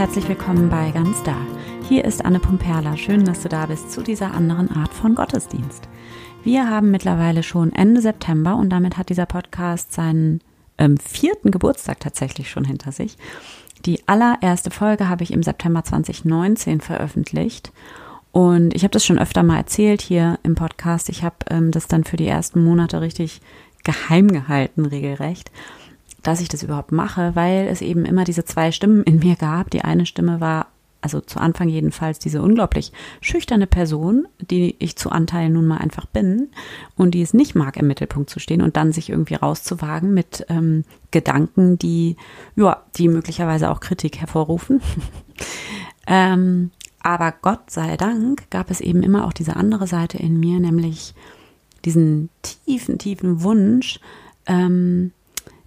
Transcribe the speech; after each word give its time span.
herzlich 0.00 0.28
willkommen 0.30 0.70
bei 0.70 0.90
Ganz 0.92 1.22
Da. 1.24 1.36
Hier 1.86 2.06
ist 2.06 2.24
Anne 2.24 2.40
Pumperla. 2.40 2.96
Schön, 2.96 3.22
dass 3.26 3.42
du 3.42 3.50
da 3.50 3.66
bist 3.66 3.92
zu 3.92 4.00
dieser 4.00 4.32
anderen 4.32 4.70
Art 4.70 4.94
von 4.94 5.14
Gottesdienst. 5.14 5.90
Wir 6.42 6.70
haben 6.70 6.90
mittlerweile 6.90 7.42
schon 7.42 7.70
Ende 7.74 8.00
September 8.00 8.56
und 8.56 8.70
damit 8.70 8.96
hat 8.96 9.10
dieser 9.10 9.26
Podcast 9.26 9.92
seinen 9.92 10.40
ähm, 10.78 10.96
vierten 10.96 11.50
Geburtstag 11.50 12.00
tatsächlich 12.00 12.48
schon 12.48 12.64
hinter 12.64 12.92
sich. 12.92 13.18
Die 13.84 14.08
allererste 14.08 14.70
Folge 14.70 15.10
habe 15.10 15.22
ich 15.22 15.34
im 15.34 15.42
September 15.42 15.84
2019 15.84 16.80
veröffentlicht 16.80 17.70
und 18.32 18.72
ich 18.72 18.84
habe 18.84 18.92
das 18.92 19.04
schon 19.04 19.18
öfter 19.18 19.42
mal 19.42 19.58
erzählt 19.58 20.00
hier 20.00 20.38
im 20.42 20.54
Podcast. 20.54 21.10
Ich 21.10 21.24
habe 21.24 21.36
ähm, 21.50 21.72
das 21.72 21.88
dann 21.88 22.04
für 22.04 22.16
die 22.16 22.26
ersten 22.26 22.64
Monate 22.64 23.02
richtig 23.02 23.42
geheim 23.84 24.28
gehalten, 24.28 24.86
regelrecht 24.86 25.50
dass 26.22 26.40
ich 26.40 26.48
das 26.48 26.62
überhaupt 26.62 26.92
mache, 26.92 27.34
weil 27.34 27.66
es 27.68 27.82
eben 27.82 28.04
immer 28.04 28.24
diese 28.24 28.44
zwei 28.44 28.72
Stimmen 28.72 29.02
in 29.04 29.18
mir 29.18 29.36
gab. 29.36 29.70
Die 29.70 29.82
eine 29.82 30.06
Stimme 30.06 30.40
war, 30.40 30.66
also 31.00 31.20
zu 31.20 31.38
Anfang 31.38 31.68
jedenfalls, 31.68 32.18
diese 32.18 32.42
unglaublich 32.42 32.92
schüchterne 33.20 33.66
Person, 33.66 34.28
die 34.38 34.76
ich 34.78 34.96
zu 34.96 35.10
Anteilen 35.10 35.54
nun 35.54 35.66
mal 35.66 35.78
einfach 35.78 36.06
bin 36.06 36.48
und 36.96 37.12
die 37.12 37.22
es 37.22 37.32
nicht 37.32 37.54
mag, 37.54 37.76
im 37.76 37.86
Mittelpunkt 37.86 38.28
zu 38.28 38.38
stehen 38.38 38.62
und 38.62 38.76
dann 38.76 38.92
sich 38.92 39.08
irgendwie 39.08 39.34
rauszuwagen 39.34 40.12
mit 40.12 40.44
ähm, 40.48 40.84
Gedanken, 41.10 41.78
die, 41.78 42.16
ja, 42.56 42.82
die 42.96 43.08
möglicherweise 43.08 43.70
auch 43.70 43.80
Kritik 43.80 44.18
hervorrufen. 44.18 44.82
ähm, 46.06 46.70
aber 47.02 47.32
Gott 47.40 47.70
sei 47.70 47.96
Dank 47.96 48.50
gab 48.50 48.70
es 48.70 48.82
eben 48.82 49.02
immer 49.02 49.26
auch 49.26 49.32
diese 49.32 49.56
andere 49.56 49.86
Seite 49.86 50.18
in 50.18 50.38
mir, 50.38 50.60
nämlich 50.60 51.14
diesen 51.86 52.28
tiefen, 52.42 52.98
tiefen 52.98 53.42
Wunsch, 53.42 54.00
ähm, 54.46 55.12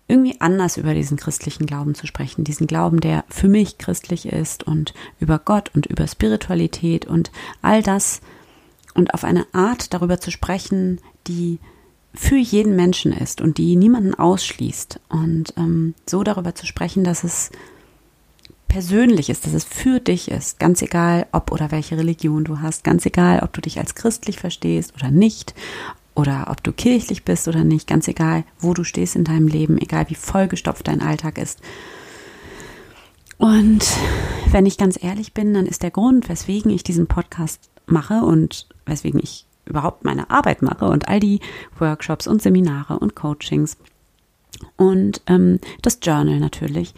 irgendwie 0.08 0.40
anders 0.42 0.78
über 0.78 0.94
diesen 0.94 1.18
christlichen 1.18 1.66
Glauben 1.66 1.96
zu 1.96 2.08
sprechen, 2.08 2.44
diesen 2.44 2.68
Glauben, 2.68 3.00
der 3.00 3.24
für 3.30 3.48
mich 3.48 3.78
christlich 3.78 4.26
ist 4.26 4.64
und 4.64 4.94
über 5.20 5.40
Gott 5.40 5.72
und 5.74 5.86
über 5.86 6.08
Spiritualität 6.08 7.06
und 7.06 7.32
all 7.62 7.82
das. 7.82 8.22
Und 8.94 9.14
auf 9.14 9.24
eine 9.24 9.48
Art 9.54 9.94
darüber 9.94 10.20
zu 10.20 10.30
sprechen, 10.30 11.00
die 11.26 11.60
für 12.14 12.38
jeden 12.38 12.76
Menschen 12.76 13.12
ist 13.12 13.42
und 13.42 13.58
die 13.58 13.76
niemanden 13.76 14.14
ausschließt. 14.14 15.00
Und 15.10 15.54
ähm, 15.58 15.96
so 16.08 16.24
darüber 16.24 16.54
zu 16.54 16.68
sprechen, 16.68 17.04
dass 17.04 17.24
es 17.24 17.50
persönlich 18.68 19.30
ist, 19.30 19.46
dass 19.46 19.54
es 19.54 19.64
für 19.64 20.00
dich 20.00 20.30
ist, 20.32 20.60
ganz 20.60 20.82
egal, 20.82 21.28
ob 21.32 21.52
oder 21.52 21.72
welche 21.72 21.98
Religion 21.98 22.44
du 22.44 22.60
hast, 22.60 22.84
ganz 22.84 23.06
egal, 23.06 23.42
ob 23.42 23.54
du 23.54 23.62
dich 23.62 23.80
als 23.80 23.96
christlich 23.96 24.40
verstehst 24.40 24.94
oder 24.96 25.12
nicht, 25.12 25.54
oder 26.16 26.48
ob 26.50 26.64
du 26.64 26.72
kirchlich 26.72 27.24
bist 27.24 27.48
oder 27.48 27.64
nicht, 27.64 27.88
ganz 27.88 28.08
egal, 28.08 28.44
wo 28.60 28.74
du 28.74 28.84
stehst 28.84 29.16
in 29.16 29.24
deinem 29.24 29.48
Leben, 29.48 29.78
egal 29.78 30.10
wie 30.10 30.16
vollgestopft 30.16 30.88
dein 30.88 31.02
Alltag 31.02 31.38
ist. 31.38 31.60
Und 33.38 33.86
wenn 34.52 34.66
ich 34.66 34.78
ganz 34.78 35.02
ehrlich 35.02 35.34
bin, 35.34 35.54
dann 35.54 35.66
ist 35.66 35.84
der 35.84 35.92
Grund, 35.92 36.30
weswegen 36.30 36.72
ich 36.72 36.84
diesen 36.84 37.08
Podcast 37.08 37.70
mache 37.86 38.22
und 38.22 38.68
weswegen 38.86 39.20
ich 39.22 39.46
überhaupt 39.66 40.04
meine 40.04 40.30
Arbeit 40.30 40.62
mache 40.62 40.86
und 40.86 41.08
all 41.08 41.20
die 41.20 41.40
Workshops 41.80 42.28
und 42.28 42.42
Seminare 42.42 43.00
und 43.00 43.16
Coachings 43.16 43.78
und 44.78 45.22
ähm, 45.28 45.60
das 45.82 46.00
Journal 46.02 46.40
natürlich. 46.40 46.94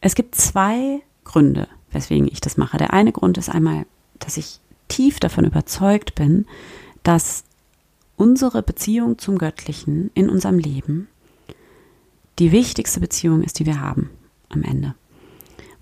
Es 0.00 0.14
gibt 0.14 0.34
zwei 0.34 1.00
Gründe, 1.24 1.68
weswegen 1.90 2.28
ich 2.30 2.40
das 2.40 2.56
mache. 2.56 2.78
Der 2.78 2.92
eine 2.92 3.12
Grund 3.12 3.38
ist 3.38 3.48
einmal, 3.48 3.86
dass 4.18 4.36
ich 4.36 4.60
tief 4.88 5.20
davon 5.20 5.44
überzeugt 5.44 6.14
bin, 6.14 6.46
dass 7.02 7.44
unsere 8.22 8.62
Beziehung 8.62 9.18
zum 9.18 9.36
Göttlichen 9.36 10.12
in 10.14 10.30
unserem 10.30 10.56
Leben 10.56 11.08
die 12.38 12.52
wichtigste 12.52 13.00
Beziehung 13.00 13.42
ist, 13.42 13.58
die 13.58 13.66
wir 13.66 13.80
haben 13.80 14.10
am 14.48 14.62
Ende. 14.62 14.94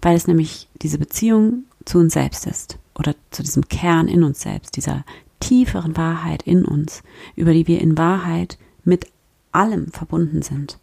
Weil 0.00 0.16
es 0.16 0.27
nämlich 0.27 0.66
diese 0.80 0.96
Beziehung 0.96 1.64
zu 1.84 1.98
uns 1.98 2.14
selbst 2.14 2.46
ist 2.46 2.78
oder 2.98 3.14
zu 3.30 3.42
diesem 3.42 3.68
Kern 3.68 4.08
in 4.08 4.24
uns 4.24 4.40
selbst, 4.40 4.77
dieser 4.77 5.05
tieferen 5.40 5.98
Wahrheit 5.98 6.42
in 6.45 6.64
uns, 6.64 7.02
über 7.36 7.52
die 7.52 7.67
wir 7.67 7.78
in 7.83 7.98
Wahrheit 7.98 8.57
mit 8.84 9.07
allem 9.52 9.89
verbunden 9.89 10.40
sind. 10.40 10.78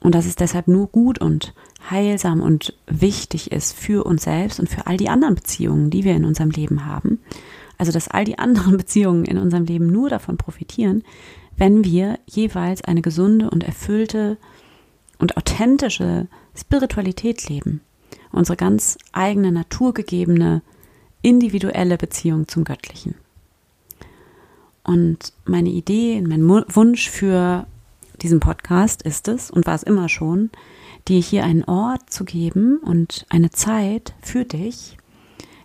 Und 0.00 0.16
dass 0.16 0.26
es 0.26 0.34
deshalb 0.34 0.66
nur 0.66 0.88
gut 0.88 1.20
und 1.20 1.54
heilsam 1.88 2.40
und 2.40 2.76
wichtig 2.88 3.52
ist 3.52 3.72
für 3.72 4.04
uns 4.04 4.24
selbst 4.24 4.58
und 4.58 4.68
für 4.68 4.88
all 4.88 4.96
die 4.96 5.10
anderen 5.10 5.36
Beziehungen, 5.36 5.90
die 5.90 6.02
wir 6.02 6.16
in 6.16 6.24
unserem 6.24 6.50
Leben 6.50 6.86
haben, 6.86 7.20
also 7.80 7.92
dass 7.92 8.08
all 8.08 8.24
die 8.24 8.38
anderen 8.38 8.76
Beziehungen 8.76 9.24
in 9.24 9.38
unserem 9.38 9.64
Leben 9.64 9.86
nur 9.86 10.10
davon 10.10 10.36
profitieren, 10.36 11.02
wenn 11.56 11.82
wir 11.82 12.18
jeweils 12.26 12.84
eine 12.84 13.02
gesunde 13.02 13.50
und 13.50 13.64
erfüllte 13.64 14.36
und 15.18 15.36
authentische 15.36 16.28
Spiritualität 16.54 17.48
leben. 17.48 17.80
Unsere 18.32 18.56
ganz 18.56 18.98
eigene, 19.12 19.50
naturgegebene, 19.50 20.62
individuelle 21.22 21.96
Beziehung 21.96 22.48
zum 22.48 22.64
Göttlichen. 22.64 23.14
Und 24.84 25.32
meine 25.44 25.70
Idee, 25.70 26.20
mein 26.20 26.48
Wunsch 26.48 27.08
für 27.08 27.66
diesen 28.22 28.40
Podcast 28.40 29.02
ist 29.02 29.28
es 29.28 29.50
und 29.50 29.66
war 29.66 29.74
es 29.74 29.82
immer 29.82 30.08
schon, 30.08 30.50
dir 31.08 31.20
hier 31.20 31.44
einen 31.44 31.64
Ort 31.64 32.10
zu 32.10 32.24
geben 32.24 32.78
und 32.78 33.26
eine 33.30 33.50
Zeit 33.50 34.14
für 34.20 34.44
dich, 34.44 34.96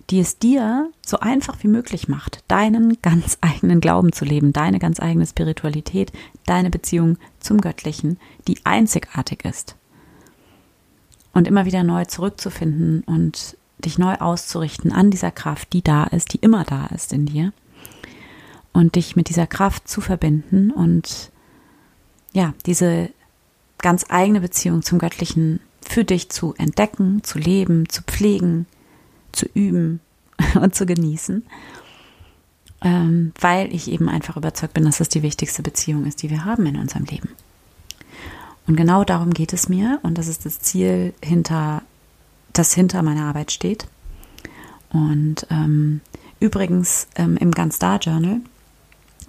die 0.10 0.20
es 0.20 0.38
dir 0.38 0.92
so 1.06 1.20
einfach 1.20 1.58
wie 1.64 1.68
möglich 1.68 2.08
macht, 2.08 2.44
deinen 2.48 3.02
ganz 3.02 3.38
eigenen 3.42 3.82
Glauben 3.82 4.12
zu 4.12 4.26
leben, 4.26 4.54
deine 4.54 4.80
ganz 4.80 5.00
eigene 5.00 5.26
Spiritualität, 5.26 6.12
deine 6.46 6.70
Beziehung 6.70 7.18
zum 7.40 7.62
Göttlichen, 7.62 8.20
die 8.48 8.60
einzigartig 8.66 9.46
ist. 9.46 9.76
Und 11.34 11.48
immer 11.48 11.66
wieder 11.66 11.84
neu 11.84 12.06
zurückzufinden 12.06 13.04
und 13.06 13.58
dich 13.80 13.98
neu 13.98 14.16
auszurichten 14.16 14.94
an 14.94 15.12
dieser 15.12 15.32
Kraft, 15.32 15.74
die 15.74 15.82
da 15.82 16.06
ist, 16.06 16.34
die 16.34 16.40
immer 16.40 16.64
da 16.64 16.86
ist 16.88 17.12
in 17.12 17.26
dir. 17.26 17.52
Und 18.72 18.96
dich 18.96 19.16
mit 19.16 19.30
dieser 19.30 19.48
Kraft 19.48 19.88
zu 19.88 20.02
verbinden 20.02 20.72
und 20.72 21.32
ja, 22.34 22.54
diese 22.66 23.10
ganz 23.80 24.06
eigene 24.10 24.42
Beziehung 24.42 24.82
zum 24.82 25.00
Göttlichen 25.00 25.62
für 25.82 26.04
dich 26.04 26.30
zu 26.30 26.54
entdecken, 26.58 27.24
zu 27.24 27.40
leben, 27.40 27.88
zu 27.88 28.02
pflegen, 28.02 28.66
zu 29.36 29.46
üben 29.54 30.00
und 30.62 30.76
zu 30.76 30.86
genießen, 30.86 31.46
ähm, 32.82 33.34
weil 33.40 33.74
ich 33.74 33.90
eben 33.92 34.10
einfach 34.10 34.38
überzeugt 34.38 34.74
bin, 34.74 34.86
dass 34.86 35.00
es 35.00 35.10
die 35.10 35.24
wichtigste 35.24 35.62
Beziehung 35.62 36.06
ist, 36.06 36.22
die 36.22 36.30
wir 36.30 36.46
haben 36.46 36.66
in 36.66 36.78
unserem 36.78 37.06
Leben. 37.06 37.30
Und 38.68 38.76
genau 38.76 39.04
darum 39.04 39.34
geht 39.34 39.54
es 39.54 39.70
mir 39.70 40.00
und 40.02 40.18
das 40.18 40.28
ist 40.28 40.46
das 40.46 40.60
Ziel 40.60 41.14
hinter, 41.24 41.84
das 42.54 42.74
hinter 42.74 43.04
meiner 43.04 43.26
Arbeit 43.26 43.52
steht. 43.52 43.88
Und 44.90 45.46
ähm, 45.52 46.02
übrigens 46.40 47.08
ähm, 47.16 47.38
im 47.38 47.52
Ganz 47.52 47.76
Star 47.76 48.00
Journal 48.00 48.42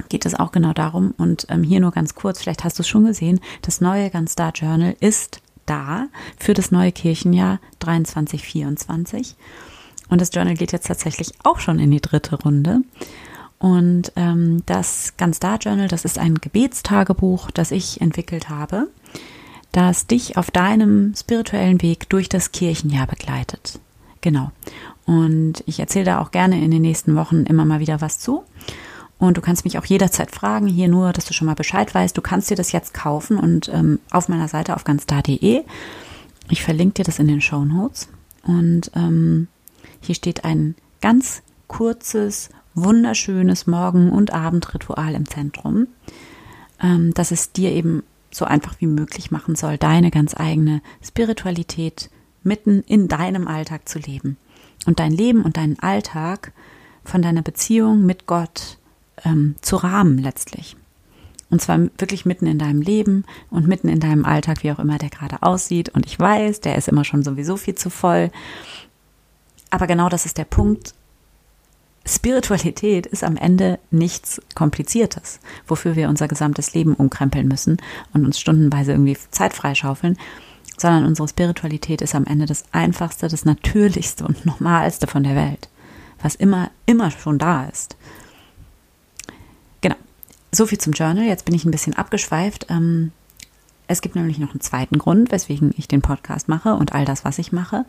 geht 0.08 0.26
es 0.26 0.34
auch 0.34 0.52
genau 0.52 0.72
darum 0.72 1.14
und 1.16 1.46
ähm, 1.50 1.62
hier 1.62 1.80
nur 1.80 1.90
ganz 1.90 2.14
kurz, 2.14 2.40
vielleicht 2.40 2.64
hast 2.64 2.78
du 2.78 2.82
es 2.82 2.88
schon 2.88 3.04
gesehen, 3.04 3.40
das 3.62 3.80
neue 3.80 4.10
Ganz 4.10 4.32
Star 4.32 4.52
Journal 4.54 4.96
ist 5.00 5.40
da 5.66 6.06
für 6.38 6.54
das 6.54 6.70
neue 6.70 6.92
Kirchenjahr 6.92 7.60
23-24 7.82 9.34
und 10.08 10.20
das 10.20 10.30
Journal 10.32 10.54
geht 10.54 10.72
jetzt 10.72 10.86
tatsächlich 10.86 11.32
auch 11.42 11.58
schon 11.58 11.78
in 11.78 11.90
die 11.90 12.00
dritte 12.00 12.36
Runde. 12.36 12.80
Und 13.58 14.12
ähm, 14.16 14.62
das 14.66 15.14
Ganz 15.16 15.40
Da 15.40 15.56
Journal, 15.56 15.88
das 15.88 16.04
ist 16.04 16.18
ein 16.18 16.36
Gebetstagebuch, 16.36 17.50
das 17.50 17.70
ich 17.70 18.00
entwickelt 18.00 18.48
habe, 18.48 18.88
das 19.72 20.06
dich 20.06 20.36
auf 20.36 20.50
deinem 20.50 21.14
spirituellen 21.16 21.80
Weg 21.82 22.08
durch 22.08 22.28
das 22.28 22.52
Kirchenjahr 22.52 23.06
begleitet. 23.06 23.80
Genau. 24.20 24.50
Und 25.06 25.62
ich 25.66 25.80
erzähle 25.80 26.04
da 26.04 26.20
auch 26.20 26.30
gerne 26.30 26.62
in 26.62 26.70
den 26.70 26.82
nächsten 26.82 27.14
Wochen 27.16 27.44
immer 27.44 27.64
mal 27.64 27.80
wieder 27.80 28.00
was 28.00 28.18
zu. 28.18 28.44
Und 29.18 29.38
du 29.38 29.40
kannst 29.40 29.64
mich 29.64 29.78
auch 29.78 29.84
jederzeit 29.86 30.30
fragen, 30.30 30.66
hier 30.66 30.88
nur, 30.88 31.12
dass 31.12 31.24
du 31.24 31.32
schon 31.32 31.46
mal 31.46 31.54
Bescheid 31.54 31.94
weißt. 31.94 32.16
Du 32.16 32.20
kannst 32.20 32.50
dir 32.50 32.56
das 32.56 32.72
jetzt 32.72 32.92
kaufen 32.92 33.38
und 33.38 33.70
ähm, 33.72 33.98
auf 34.10 34.28
meiner 34.28 34.48
Seite 34.48 34.76
auf 34.76 34.84
ganzda.de. 34.84 35.62
Ich 36.50 36.62
verlinke 36.62 36.94
dir 36.94 37.04
das 37.04 37.18
in 37.18 37.28
den 37.28 37.40
Show 37.40 37.64
Notes. 37.64 38.08
Und 38.42 38.90
ähm, 38.94 39.48
hier 40.00 40.14
steht 40.14 40.44
ein 40.44 40.74
ganz 41.00 41.42
kurzes, 41.66 42.50
wunderschönes 42.74 43.66
Morgen- 43.66 44.12
und 44.12 44.32
Abendritual 44.32 45.14
im 45.14 45.28
Zentrum, 45.28 45.88
ähm, 46.80 47.12
das 47.14 47.30
es 47.30 47.52
dir 47.52 47.72
eben 47.72 48.02
so 48.30 48.44
einfach 48.44 48.80
wie 48.80 48.86
möglich 48.86 49.30
machen 49.30 49.56
soll, 49.56 49.78
deine 49.78 50.10
ganz 50.10 50.34
eigene 50.36 50.82
Spiritualität 51.02 52.10
mitten 52.42 52.82
in 52.86 53.08
deinem 53.08 53.48
Alltag 53.48 53.88
zu 53.88 53.98
leben 53.98 54.36
und 54.86 55.00
dein 55.00 55.12
Leben 55.12 55.42
und 55.42 55.56
deinen 55.56 55.78
Alltag 55.78 56.52
von 57.04 57.22
deiner 57.22 57.42
Beziehung 57.42 58.04
mit 58.04 58.26
Gott 58.26 58.78
ähm, 59.24 59.56
zu 59.60 59.76
rahmen 59.76 60.18
letztlich. 60.18 60.76
Und 61.48 61.62
zwar 61.62 61.78
wirklich 61.98 62.26
mitten 62.26 62.46
in 62.46 62.58
deinem 62.58 62.82
Leben 62.82 63.24
und 63.50 63.68
mitten 63.68 63.88
in 63.88 64.00
deinem 64.00 64.24
Alltag, 64.24 64.62
wie 64.62 64.72
auch 64.72 64.80
immer 64.80 64.98
der 64.98 65.10
gerade 65.10 65.42
aussieht. 65.42 65.90
Und 65.90 66.04
ich 66.04 66.18
weiß, 66.18 66.60
der 66.60 66.76
ist 66.76 66.88
immer 66.88 67.04
schon 67.04 67.22
sowieso 67.22 67.56
viel 67.56 67.76
zu 67.76 67.88
voll. 67.88 68.30
Aber 69.70 69.86
genau 69.86 70.08
das 70.08 70.26
ist 70.26 70.38
der 70.38 70.44
Punkt. 70.44 70.94
Spiritualität 72.06 73.06
ist 73.06 73.24
am 73.24 73.36
Ende 73.36 73.80
nichts 73.90 74.40
Kompliziertes, 74.54 75.40
wofür 75.66 75.96
wir 75.96 76.08
unser 76.08 76.28
gesamtes 76.28 76.72
Leben 76.72 76.94
umkrempeln 76.94 77.48
müssen 77.48 77.78
und 78.12 78.24
uns 78.24 78.38
stundenweise 78.38 78.92
irgendwie 78.92 79.16
Zeit 79.30 79.54
freischaufeln, 79.54 80.16
sondern 80.78 81.04
unsere 81.04 81.26
Spiritualität 81.26 82.00
ist 82.02 82.14
am 82.14 82.24
Ende 82.24 82.46
das 82.46 82.64
Einfachste, 82.70 83.26
das 83.28 83.44
Natürlichste 83.44 84.24
und 84.24 84.46
Normalste 84.46 85.08
von 85.08 85.24
der 85.24 85.34
Welt, 85.34 85.68
was 86.22 86.36
immer, 86.36 86.70
immer 86.86 87.10
schon 87.10 87.38
da 87.38 87.64
ist. 87.64 87.96
Genau. 89.80 89.96
So 90.52 90.66
viel 90.66 90.78
zum 90.78 90.92
Journal. 90.92 91.24
Jetzt 91.24 91.44
bin 91.44 91.54
ich 91.54 91.64
ein 91.64 91.72
bisschen 91.72 91.94
abgeschweift. 91.94 92.66
Ähm, 92.70 93.10
es 93.88 94.00
gibt 94.00 94.14
nämlich 94.14 94.38
noch 94.38 94.50
einen 94.50 94.60
zweiten 94.60 94.98
Grund, 94.98 95.30
weswegen 95.32 95.74
ich 95.76 95.88
den 95.88 96.02
Podcast 96.02 96.48
mache 96.48 96.74
und 96.74 96.92
all 96.92 97.04
das, 97.04 97.24
was 97.24 97.38
ich 97.38 97.52
mache. 97.52 97.84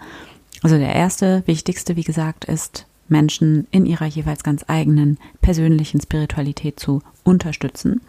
Also 0.64 0.78
der 0.78 0.94
erste, 0.94 1.44
wichtigste, 1.46 1.96
wie 1.96 2.04
gesagt, 2.04 2.46
ist, 2.46 2.86
Menschen 3.10 3.68
in 3.72 3.86
ihrer 3.86 4.06
jeweils 4.06 4.44
ganz 4.44 4.66
eigenen 4.68 5.18
persönlichen 5.42 6.02
Spiritualität 6.02 6.80
zu 6.80 7.02
unterstützen 7.24 8.02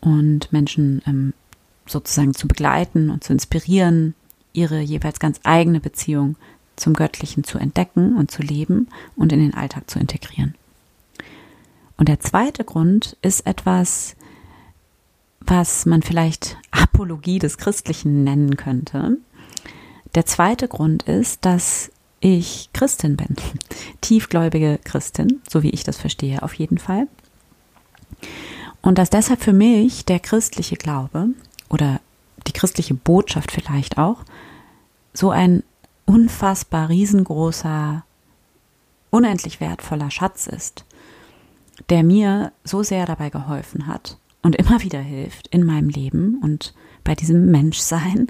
und 0.00 0.52
Menschen 0.52 1.02
ähm, 1.06 1.32
sozusagen 1.86 2.34
zu 2.34 2.48
begleiten 2.48 3.10
und 3.10 3.22
zu 3.22 3.32
inspirieren, 3.32 4.14
ihre 4.52 4.80
jeweils 4.80 5.20
ganz 5.20 5.40
eigene 5.44 5.80
Beziehung 5.80 6.36
zum 6.76 6.94
Göttlichen 6.94 7.44
zu 7.44 7.58
entdecken 7.58 8.16
und 8.16 8.30
zu 8.30 8.42
leben 8.42 8.88
und 9.16 9.32
in 9.32 9.40
den 9.40 9.54
Alltag 9.54 9.88
zu 9.90 9.98
integrieren. 9.98 10.54
Und 11.96 12.08
der 12.08 12.20
zweite 12.20 12.64
Grund 12.64 13.16
ist 13.22 13.46
etwas, 13.46 14.16
was 15.40 15.84
man 15.84 16.02
vielleicht 16.02 16.56
Apologie 16.70 17.38
des 17.38 17.58
Christlichen 17.58 18.24
nennen 18.24 18.56
könnte. 18.56 19.18
Der 20.14 20.26
zweite 20.26 20.68
Grund 20.68 21.04
ist, 21.04 21.44
dass 21.44 21.90
ich 22.20 22.70
Christin 22.72 23.16
bin. 23.16 23.36
Tiefgläubige 24.00 24.78
Christin, 24.84 25.40
so 25.48 25.62
wie 25.62 25.70
ich 25.70 25.84
das 25.84 25.98
verstehe, 25.98 26.42
auf 26.42 26.54
jeden 26.54 26.78
Fall. 26.78 27.08
Und 28.82 28.98
dass 28.98 29.10
deshalb 29.10 29.42
für 29.42 29.52
mich 29.52 30.04
der 30.04 30.20
christliche 30.20 30.76
Glaube 30.76 31.28
oder 31.68 32.00
die 32.46 32.52
christliche 32.52 32.94
Botschaft 32.94 33.52
vielleicht 33.52 33.98
auch 33.98 34.24
so 35.12 35.30
ein 35.30 35.62
unfassbar 36.06 36.88
riesengroßer, 36.88 38.04
unendlich 39.10 39.60
wertvoller 39.60 40.10
Schatz 40.10 40.46
ist, 40.46 40.84
der 41.88 42.02
mir 42.02 42.52
so 42.64 42.82
sehr 42.82 43.06
dabei 43.06 43.30
geholfen 43.30 43.86
hat, 43.86 44.16
und 44.42 44.56
immer 44.56 44.82
wieder 44.82 45.00
hilft 45.00 45.48
in 45.48 45.64
meinem 45.64 45.88
Leben 45.88 46.38
und 46.42 46.74
bei 47.04 47.14
diesem 47.14 47.50
Menschsein 47.50 48.28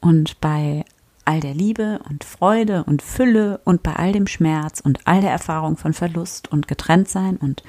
und 0.00 0.40
bei 0.40 0.84
all 1.24 1.40
der 1.40 1.54
Liebe 1.54 2.00
und 2.08 2.24
Freude 2.24 2.84
und 2.84 3.02
Fülle 3.02 3.60
und 3.64 3.82
bei 3.82 3.94
all 3.94 4.12
dem 4.12 4.26
Schmerz 4.26 4.80
und 4.80 5.00
all 5.04 5.20
der 5.20 5.30
Erfahrung 5.30 5.76
von 5.76 5.92
Verlust 5.92 6.50
und 6.50 6.68
Getrenntsein 6.68 7.36
und 7.36 7.62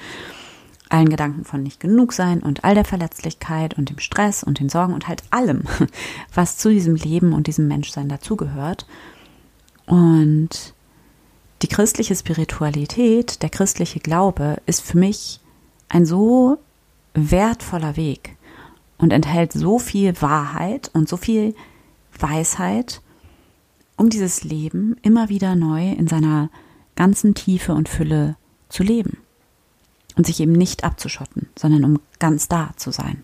allen 0.88 1.08
Gedanken 1.08 1.44
von 1.44 1.62
nicht 1.62 1.80
genug 1.80 2.12
sein 2.12 2.40
und 2.42 2.64
all 2.64 2.74
der 2.74 2.84
Verletzlichkeit 2.84 3.74
und 3.76 3.90
dem 3.90 3.98
Stress 3.98 4.42
und 4.42 4.60
den 4.60 4.68
Sorgen 4.68 4.94
und 4.94 5.08
halt 5.08 5.22
allem, 5.30 5.64
was 6.34 6.58
zu 6.58 6.70
diesem 6.70 6.94
Leben 6.94 7.32
und 7.32 7.46
diesem 7.46 7.68
Menschsein 7.68 8.08
dazugehört. 8.08 8.86
Und 9.86 10.74
die 11.62 11.68
christliche 11.68 12.14
Spiritualität, 12.14 13.42
der 13.42 13.50
christliche 13.50 14.00
Glaube 14.00 14.58
ist 14.66 14.82
für 14.82 14.98
mich 14.98 15.40
ein 15.88 16.06
so 16.06 16.58
wertvoller 17.14 17.96
Weg 17.96 18.36
und 18.98 19.12
enthält 19.12 19.52
so 19.52 19.78
viel 19.78 20.20
Wahrheit 20.20 20.90
und 20.92 21.08
so 21.08 21.16
viel 21.16 21.54
Weisheit, 22.18 23.00
um 23.96 24.10
dieses 24.10 24.44
Leben 24.44 24.96
immer 25.02 25.28
wieder 25.28 25.54
neu 25.54 25.90
in 25.92 26.08
seiner 26.08 26.50
ganzen 26.96 27.34
Tiefe 27.34 27.72
und 27.72 27.88
Fülle 27.88 28.36
zu 28.68 28.82
leben 28.82 29.18
und 30.16 30.26
sich 30.26 30.40
eben 30.40 30.52
nicht 30.52 30.84
abzuschotten, 30.84 31.48
sondern 31.56 31.84
um 31.84 32.00
ganz 32.18 32.48
da 32.48 32.70
zu 32.76 32.90
sein. 32.90 33.22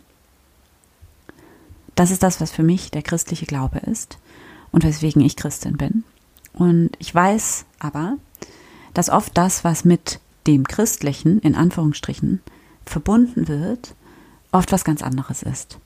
Das 1.94 2.10
ist 2.10 2.22
das, 2.22 2.40
was 2.40 2.50
für 2.50 2.62
mich 2.62 2.90
der 2.90 3.02
christliche 3.02 3.46
Glaube 3.46 3.78
ist 3.78 4.18
und 4.70 4.84
weswegen 4.84 5.22
ich 5.22 5.36
Christin 5.36 5.76
bin. 5.76 6.04
Und 6.52 6.90
ich 6.98 7.14
weiß 7.14 7.64
aber, 7.78 8.16
dass 8.94 9.10
oft 9.10 9.36
das, 9.36 9.64
was 9.64 9.84
mit 9.84 10.20
dem 10.46 10.66
Christlichen 10.66 11.40
in 11.40 11.54
Anführungsstrichen 11.54 12.40
verbunden 12.84 13.48
wird, 13.48 13.94
oft 14.52 14.72
was 14.72 14.84
ganz 14.84 15.02
anderes 15.02 15.42
ist. 15.42 15.78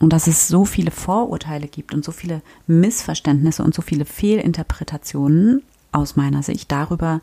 Und 0.00 0.12
dass 0.12 0.26
es 0.26 0.48
so 0.48 0.64
viele 0.64 0.90
Vorurteile 0.90 1.68
gibt 1.68 1.94
und 1.94 2.04
so 2.04 2.12
viele 2.12 2.42
Missverständnisse 2.66 3.62
und 3.62 3.74
so 3.74 3.82
viele 3.82 4.04
Fehlinterpretationen 4.04 5.62
aus 5.92 6.16
meiner 6.16 6.42
Sicht 6.42 6.72
darüber, 6.72 7.20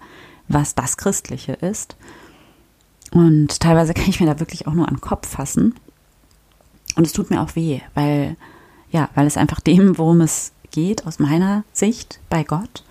was 0.47 0.75
das 0.75 0.97
Christliche 0.97 1.53
ist. 1.53 1.97
Und 3.11 3.59
teilweise 3.59 3.93
kann 3.95 4.09
ich 4.09 4.19
mir 4.19 4.27
da 4.27 4.39
wirklich 4.39 4.67
auch 4.67 4.73
nur 4.73 4.87
an 4.87 4.95
den 4.95 5.01
Kopf 5.01 5.27
fassen. 5.27 5.75
Und 6.95 7.05
es 7.05 7.13
tut 7.13 7.29
mir 7.29 7.41
auch 7.41 7.55
weh, 7.55 7.81
weil, 7.93 8.35
ja, 8.89 9.09
weil 9.15 9.27
es 9.27 9.37
einfach 9.37 9.59
dem, 9.59 9.97
worum 9.97 10.21
es 10.21 10.51
geht, 10.71 11.05
aus 11.05 11.19
meiner 11.19 11.63
Sicht 11.73 12.19
bei 12.29 12.43
Gott 12.43 12.83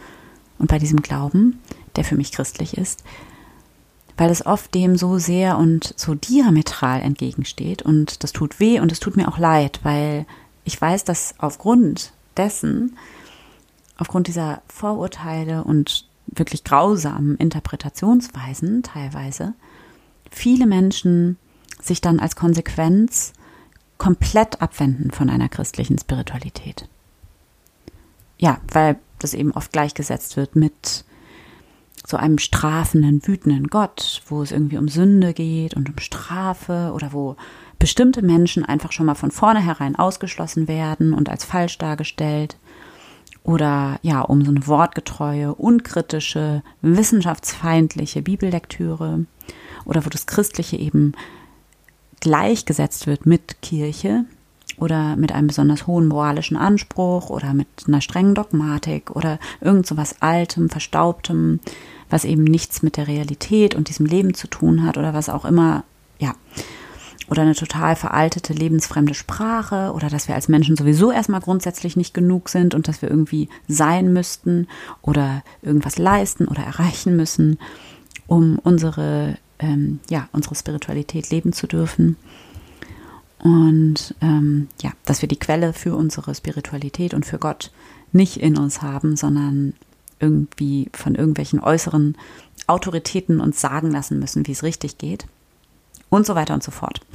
und 0.58 0.68
bei 0.68 0.78
diesem 0.78 1.02
Glauben, 1.02 1.58
der 1.96 2.04
für 2.04 2.16
mich 2.16 2.32
christlich 2.32 2.76
ist, 2.76 3.04
weil 4.20 4.28
es 4.28 4.44
oft 4.44 4.74
dem 4.74 4.98
so 4.98 5.16
sehr 5.16 5.56
und 5.56 5.94
so 5.96 6.14
diametral 6.14 7.00
entgegensteht 7.00 7.80
und 7.80 8.22
das 8.22 8.34
tut 8.34 8.60
weh 8.60 8.78
und 8.78 8.92
es 8.92 9.00
tut 9.00 9.16
mir 9.16 9.26
auch 9.28 9.38
leid, 9.38 9.80
weil 9.82 10.26
ich 10.62 10.78
weiß, 10.78 11.04
dass 11.04 11.34
aufgrund 11.38 12.12
dessen, 12.36 12.98
aufgrund 13.96 14.26
dieser 14.26 14.60
Vorurteile 14.68 15.64
und 15.64 16.06
wirklich 16.26 16.64
grausamen 16.64 17.38
Interpretationsweisen 17.38 18.82
teilweise, 18.82 19.54
viele 20.30 20.66
Menschen 20.66 21.38
sich 21.80 22.02
dann 22.02 22.20
als 22.20 22.36
Konsequenz 22.36 23.32
komplett 23.96 24.60
abwenden 24.60 25.12
von 25.12 25.30
einer 25.30 25.48
christlichen 25.48 25.98
Spiritualität. 25.98 26.90
Ja, 28.36 28.60
weil 28.70 28.98
das 29.18 29.32
eben 29.32 29.52
oft 29.52 29.72
gleichgesetzt 29.72 30.36
wird 30.36 30.56
mit 30.56 31.06
so 32.10 32.16
einem 32.16 32.38
strafenden, 32.38 33.26
wütenden 33.26 33.68
Gott, 33.68 34.22
wo 34.28 34.42
es 34.42 34.52
irgendwie 34.52 34.78
um 34.78 34.88
Sünde 34.88 35.32
geht 35.32 35.74
und 35.74 35.88
um 35.88 35.98
Strafe 35.98 36.92
oder 36.94 37.12
wo 37.12 37.36
bestimmte 37.78 38.22
Menschen 38.22 38.64
einfach 38.64 38.92
schon 38.92 39.06
mal 39.06 39.14
von 39.14 39.30
vornherein 39.30 39.96
ausgeschlossen 39.96 40.68
werden 40.68 41.14
und 41.14 41.28
als 41.28 41.44
falsch 41.44 41.78
dargestellt 41.78 42.56
oder 43.42 43.98
ja, 44.02 44.20
um 44.20 44.44
so 44.44 44.50
eine 44.50 44.66
wortgetreue, 44.66 45.54
unkritische, 45.54 46.62
wissenschaftsfeindliche 46.82 48.22
Bibellektüre 48.22 49.24
oder 49.84 50.04
wo 50.04 50.10
das 50.10 50.26
Christliche 50.26 50.76
eben 50.76 51.12
gleichgesetzt 52.20 53.06
wird 53.06 53.24
mit 53.24 53.62
Kirche 53.62 54.26
oder 54.76 55.16
mit 55.16 55.32
einem 55.32 55.46
besonders 55.46 55.86
hohen 55.86 56.06
moralischen 56.06 56.56
Anspruch 56.56 57.30
oder 57.30 57.54
mit 57.54 57.68
einer 57.86 58.00
strengen 58.00 58.34
Dogmatik 58.34 59.10
oder 59.10 59.38
irgend 59.60 59.86
so 59.86 59.96
was 59.96 60.20
Altem, 60.20 60.68
Verstaubtem, 60.68 61.60
was 62.10 62.24
eben 62.24 62.44
nichts 62.44 62.82
mit 62.82 62.96
der 62.96 63.08
Realität 63.08 63.74
und 63.74 63.88
diesem 63.88 64.06
Leben 64.06 64.34
zu 64.34 64.48
tun 64.48 64.82
hat 64.84 64.98
oder 64.98 65.14
was 65.14 65.28
auch 65.28 65.44
immer, 65.44 65.84
ja. 66.18 66.34
Oder 67.28 67.42
eine 67.42 67.54
total 67.54 67.94
veraltete, 67.94 68.52
lebensfremde 68.52 69.14
Sprache 69.14 69.92
oder 69.94 70.08
dass 70.08 70.26
wir 70.26 70.34
als 70.34 70.48
Menschen 70.48 70.76
sowieso 70.76 71.12
erstmal 71.12 71.40
grundsätzlich 71.40 71.96
nicht 71.96 72.12
genug 72.12 72.48
sind 72.48 72.74
und 72.74 72.88
dass 72.88 73.02
wir 73.02 73.08
irgendwie 73.08 73.48
sein 73.68 74.12
müssten 74.12 74.66
oder 75.00 75.44
irgendwas 75.62 75.96
leisten 75.96 76.48
oder 76.48 76.62
erreichen 76.64 77.14
müssen, 77.16 77.60
um 78.26 78.58
unsere, 78.58 79.36
ähm, 79.60 80.00
ja, 80.10 80.28
unsere 80.32 80.56
Spiritualität 80.56 81.30
leben 81.30 81.52
zu 81.52 81.68
dürfen. 81.68 82.16
Und 83.38 84.14
ähm, 84.20 84.66
ja, 84.82 84.90
dass 85.04 85.22
wir 85.22 85.28
die 85.28 85.38
Quelle 85.38 85.72
für 85.72 85.94
unsere 85.94 86.34
Spiritualität 86.34 87.14
und 87.14 87.24
für 87.24 87.38
Gott 87.38 87.70
nicht 88.12 88.38
in 88.38 88.58
uns 88.58 88.82
haben, 88.82 89.16
sondern 89.16 89.74
irgendwie 90.20 90.88
von 90.92 91.14
irgendwelchen 91.14 91.60
äußeren 91.60 92.16
Autoritäten 92.66 93.40
uns 93.40 93.60
sagen 93.60 93.90
lassen 93.90 94.18
müssen, 94.18 94.46
wie 94.46 94.52
es 94.52 94.62
richtig 94.62 94.98
geht. 94.98 95.26
Und 96.08 96.26
so 96.26 96.34
weiter 96.34 96.54
und 96.54 96.62
so 96.62 96.70
fort. 96.70 97.00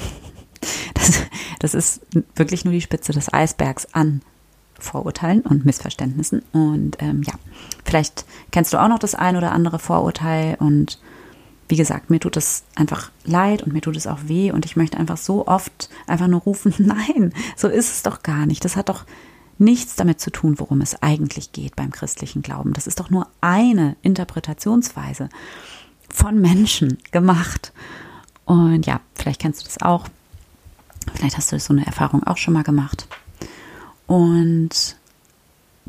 Das, 0.93 1.21
das 1.59 1.73
ist 1.75 2.01
wirklich 2.35 2.63
nur 2.63 2.73
die 2.73 2.81
Spitze 2.81 3.11
des 3.11 3.31
Eisbergs 3.31 3.93
an 3.93 4.21
Vorurteilen 4.79 5.41
und 5.41 5.65
Missverständnissen. 5.65 6.41
Und 6.51 6.97
ähm, 6.99 7.21
ja, 7.23 7.33
vielleicht 7.83 8.25
kennst 8.51 8.73
du 8.73 8.77
auch 8.81 8.87
noch 8.87 8.97
das 8.97 9.13
ein 9.13 9.35
oder 9.35 9.51
andere 9.51 9.77
Vorurteil. 9.77 10.55
Und 10.59 10.99
wie 11.67 11.75
gesagt, 11.75 12.09
mir 12.09 12.19
tut 12.19 12.37
es 12.37 12.63
einfach 12.75 13.11
leid 13.23 13.63
und 13.63 13.73
mir 13.73 13.81
tut 13.81 13.97
es 13.97 14.07
auch 14.07 14.19
weh. 14.25 14.51
Und 14.51 14.65
ich 14.65 14.75
möchte 14.75 14.97
einfach 14.97 15.17
so 15.17 15.47
oft 15.47 15.89
einfach 16.07 16.27
nur 16.27 16.41
rufen, 16.41 16.73
nein, 16.79 17.33
so 17.55 17.67
ist 17.67 17.91
es 17.91 18.03
doch 18.03 18.23
gar 18.23 18.45
nicht. 18.45 18.65
Das 18.65 18.75
hat 18.75 18.89
doch 18.89 19.05
nichts 19.57 19.95
damit 19.95 20.19
zu 20.19 20.31
tun, 20.31 20.59
worum 20.59 20.81
es 20.81 21.01
eigentlich 21.01 21.51
geht 21.51 21.75
beim 21.75 21.91
christlichen 21.91 22.41
Glauben. 22.41 22.73
Das 22.73 22.87
ist 22.87 22.99
doch 22.99 23.09
nur 23.09 23.27
eine 23.41 23.95
Interpretationsweise 24.01 25.29
von 26.09 26.39
Menschen 26.39 26.97
gemacht. 27.11 27.71
Und 28.45 28.85
ja, 28.85 28.99
vielleicht 29.15 29.41
kennst 29.41 29.61
du 29.61 29.65
das 29.65 29.81
auch. 29.81 30.07
Vielleicht 31.13 31.37
hast 31.37 31.51
du 31.51 31.59
so 31.59 31.73
eine 31.73 31.85
Erfahrung 31.85 32.23
auch 32.23 32.37
schon 32.37 32.53
mal 32.53 32.63
gemacht. 32.63 33.07
Und 34.07 34.97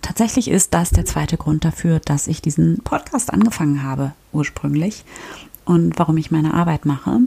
tatsächlich 0.03 0.49
ist 0.49 0.75
das 0.75 0.91
der 0.91 1.05
zweite 1.05 1.37
Grund 1.37 1.65
dafür, 1.65 2.01
dass 2.01 2.29
ich 2.29 2.41
diesen 2.41 2.79
Podcast 2.83 3.33
angefangen 3.33 3.83
habe 3.83 4.13
ursprünglich 4.33 5.05
und 5.65 5.99
warum 5.99 6.17
ich 6.17 6.31
meine 6.31 6.55
Arbeit 6.55 6.87
mache 6.87 7.21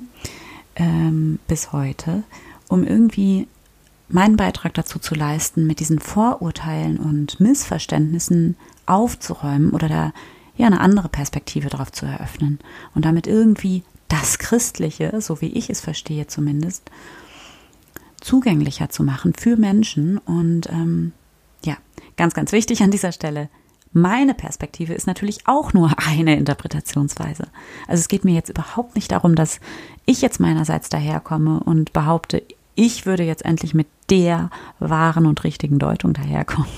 ähm, 0.75 1.39
bis 1.48 1.72
heute, 1.72 2.24
um 2.69 2.84
irgendwie 2.84 3.48
meinen 4.09 4.37
Beitrag 4.37 4.73
dazu 4.73 4.99
zu 4.99 5.15
leisten, 5.15 5.67
mit 5.67 5.79
diesen 5.79 5.99
Vorurteilen 5.99 6.97
und 6.97 7.39
Missverständnissen 7.39 8.57
aufzuräumen 8.85 9.71
oder 9.71 9.87
da 9.87 10.13
ja 10.57 10.67
eine 10.67 10.81
andere 10.81 11.09
Perspektive 11.09 11.69
darauf 11.69 11.91
zu 11.91 12.05
eröffnen 12.05 12.59
und 12.95 13.05
damit 13.05 13.27
irgendwie 13.27 13.83
das 14.07 14.39
Christliche, 14.39 15.21
so 15.21 15.41
wie 15.41 15.47
ich 15.53 15.69
es 15.69 15.79
verstehe 15.79 16.27
zumindest, 16.27 16.89
zugänglicher 18.19 18.89
zu 18.89 19.03
machen 19.03 19.33
für 19.33 19.55
Menschen. 19.55 20.17
Und 20.17 20.67
ähm, 20.69 21.13
ja, 21.63 21.77
ganz, 22.17 22.33
ganz 22.33 22.51
wichtig 22.51 22.81
an 22.81 22.91
dieser 22.91 23.11
Stelle, 23.11 23.49
meine 23.91 24.33
Perspektive 24.33 24.93
ist 24.93 25.07
natürlich 25.07 25.47
auch 25.47 25.73
nur 25.73 25.93
eine 26.07 26.35
Interpretationsweise. 26.35 27.47
Also 27.87 28.01
es 28.01 28.07
geht 28.07 28.25
mir 28.25 28.33
jetzt 28.33 28.49
überhaupt 28.49 28.95
nicht 28.95 29.11
darum, 29.11 29.35
dass 29.35 29.59
ich 30.05 30.21
jetzt 30.21 30.39
meinerseits 30.39 30.89
daherkomme 30.89 31.61
und 31.61 31.93
behaupte, 31.93 32.43
ich 32.79 33.05
würde 33.05 33.24
jetzt 33.24 33.43
endlich 33.43 33.74
mit 33.74 33.88
der 34.09 34.50
wahren 34.79 35.25
und 35.25 35.43
richtigen 35.43 35.79
Deutung 35.79 36.13
daherkommen, 36.13 36.69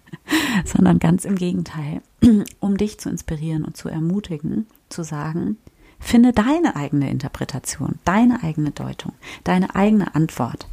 sondern 0.64 0.98
ganz 0.98 1.24
im 1.24 1.36
Gegenteil, 1.36 2.02
um 2.60 2.76
dich 2.76 2.98
zu 2.98 3.08
inspirieren 3.08 3.64
und 3.64 3.76
zu 3.76 3.88
ermutigen, 3.88 4.66
zu 4.88 5.04
sagen, 5.04 5.56
finde 6.00 6.32
deine 6.32 6.74
eigene 6.74 7.08
Interpretation, 7.08 8.00
deine 8.04 8.42
eigene 8.42 8.72
Deutung, 8.72 9.12
deine 9.44 9.76
eigene 9.76 10.12
Antwort. 10.16 10.66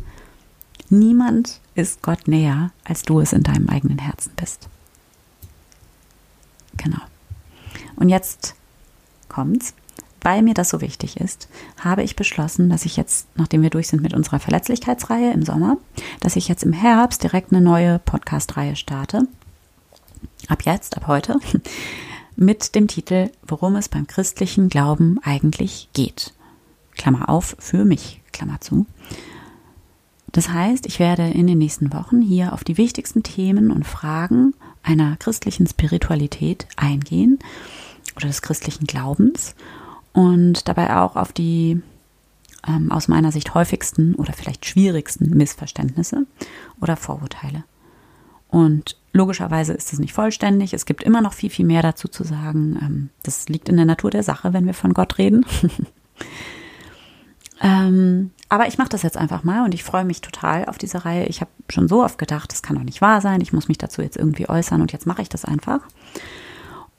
Niemand 0.89 1.62
ist 1.75 2.01
Gott 2.01 2.27
näher, 2.27 2.72
als 2.86 3.03
du 3.03 3.19
es 3.19 3.34
in 3.34 3.43
deinem 3.43 3.69
eigenen 3.69 4.00
Herzen 4.00 4.31
bist. 4.36 4.67
Genau. 6.77 7.01
Und 7.98 8.10
jetzt 8.10 8.55
kommt's. 9.29 9.75
Weil 10.25 10.41
mir 10.41 10.55
das 10.55 10.70
so 10.70 10.82
wichtig 10.82 11.17
ist, 11.17 11.48
habe 11.79 12.01
ich 12.01 12.15
beschlossen, 12.15 12.67
dass 12.67 12.86
ich 12.86 12.98
jetzt, 12.98 13.27
nachdem 13.36 13.62
wir 13.62 13.70
durch 13.70 13.89
sind 13.89 14.01
mit 14.01 14.15
unserer 14.15 14.39
Verletzlichkeitsreihe 14.39 15.32
im 15.32 15.46
Sommer, 15.46 15.77
dass 16.20 16.36
ich 16.36 16.48
jetzt 16.48 16.63
im 16.63 16.74
Herbst 16.74 17.22
direkt 17.22 17.51
eine 17.53 17.62
neue 17.62 18.00
Podcast-Reihe 18.00 18.75
starte. 18.75 19.27
Ab 20.48 20.63
jetzt, 20.63 20.98
ab 20.98 21.05
heute, 21.05 21.38
mit 22.36 22.74
dem 22.74 22.88
Titel 22.88 23.29
Worum 23.48 23.75
es 23.75 23.88
beim 23.88 24.08
christlichen 24.08 24.67
Glauben 24.67 25.20
eigentlich 25.22 25.89
geht. 25.94 26.34
Klammer 26.98 27.29
auf, 27.29 27.55
für 27.60 27.86
mich, 27.86 28.24
Klammer 28.34 28.60
zu. 28.62 28.88
Das 30.32 30.50
heißt, 30.50 30.88
ich 30.88 30.98
werde 30.98 31.29
in 31.29 31.46
den 31.46 31.60
nächsten 31.60 31.94
Wochen 31.94 32.24
hier 32.24 32.53
auf 32.53 32.63
die 32.63 32.79
wichtigsten 32.79 33.22
Themen 33.22 33.70
und 33.70 33.86
Fragen 33.86 34.55
einer 34.82 35.17
christlichen 35.17 35.67
Spiritualität 35.67 36.65
eingehen 36.77 37.38
oder 38.15 38.25
des 38.25 38.41
christlichen 38.41 38.88
Glaubens 38.88 39.53
und 40.15 40.67
dabei 40.69 40.95
auch 40.95 41.17
auf 41.17 41.34
die 41.34 41.81
ähm, 42.65 42.89
aus 42.91 43.10
meiner 43.10 43.34
Sicht 43.34 43.53
häufigsten 43.53 44.15
oder 44.15 44.31
vielleicht 44.31 44.65
schwierigsten 44.65 45.29
Missverständnisse 45.38 46.25
oder 46.81 46.95
Vorurteile. 46.95 47.65
Und 48.48 48.98
logischerweise 49.12 49.74
ist 49.74 49.91
es 49.91 50.00
nicht 50.00 50.13
vollständig. 50.13 50.74
Es 50.74 50.86
gibt 50.86 51.03
immer 51.03 51.19
noch 51.19 51.34
viel, 51.34 51.50
viel 51.50 51.65
mehr 51.65 51.81
dazu 51.81 52.07
zu 52.07 52.24
sagen. 52.24 52.79
Ähm, 52.81 53.10
das 53.24 53.50
liegt 53.50 53.67
in 53.67 53.75
der 53.75 53.86
Natur 53.86 54.10
der 54.10 54.24
Sache, 54.24 54.53
wenn 54.53 54.65
wir 54.65 54.74
von 54.74 54.93
Gott 54.93 55.17
reden. 55.17 55.45
ähm, 57.62 58.31
aber 58.48 58.67
ich 58.69 58.77
mache 58.77 58.89
das 58.89 59.01
jetzt 59.01 59.17
einfach 59.17 59.43
mal 59.43 59.65
und 59.65 59.74
ich 59.74 59.84
freue 59.84 60.05
mich 60.05 60.22
total 60.22 60.63
auf 60.65 60.77
diese 60.77 61.03
Reihe. 61.03 61.25
Ich 61.25 61.41
habe 61.41 61.51
schon 61.69 61.89
so 61.89 62.01
oft 62.01 62.17
gedacht, 62.17 62.53
das 62.53 62.63
kann 62.63 62.77
doch 62.77 62.84
nicht 62.84 63.01
wahr 63.01 63.19
sein. 63.19 63.41
Ich 63.41 63.51
muss 63.51 63.67
mich 63.67 63.77
dazu 63.77 64.01
jetzt 64.01 64.15
irgendwie 64.15 64.48
äußern 64.48 64.81
und 64.81 64.93
jetzt 64.93 65.07
mache 65.07 65.22
ich 65.22 65.29
das 65.29 65.43
einfach. 65.43 65.81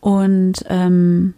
Und 0.01 0.65
ähm, 0.69 1.33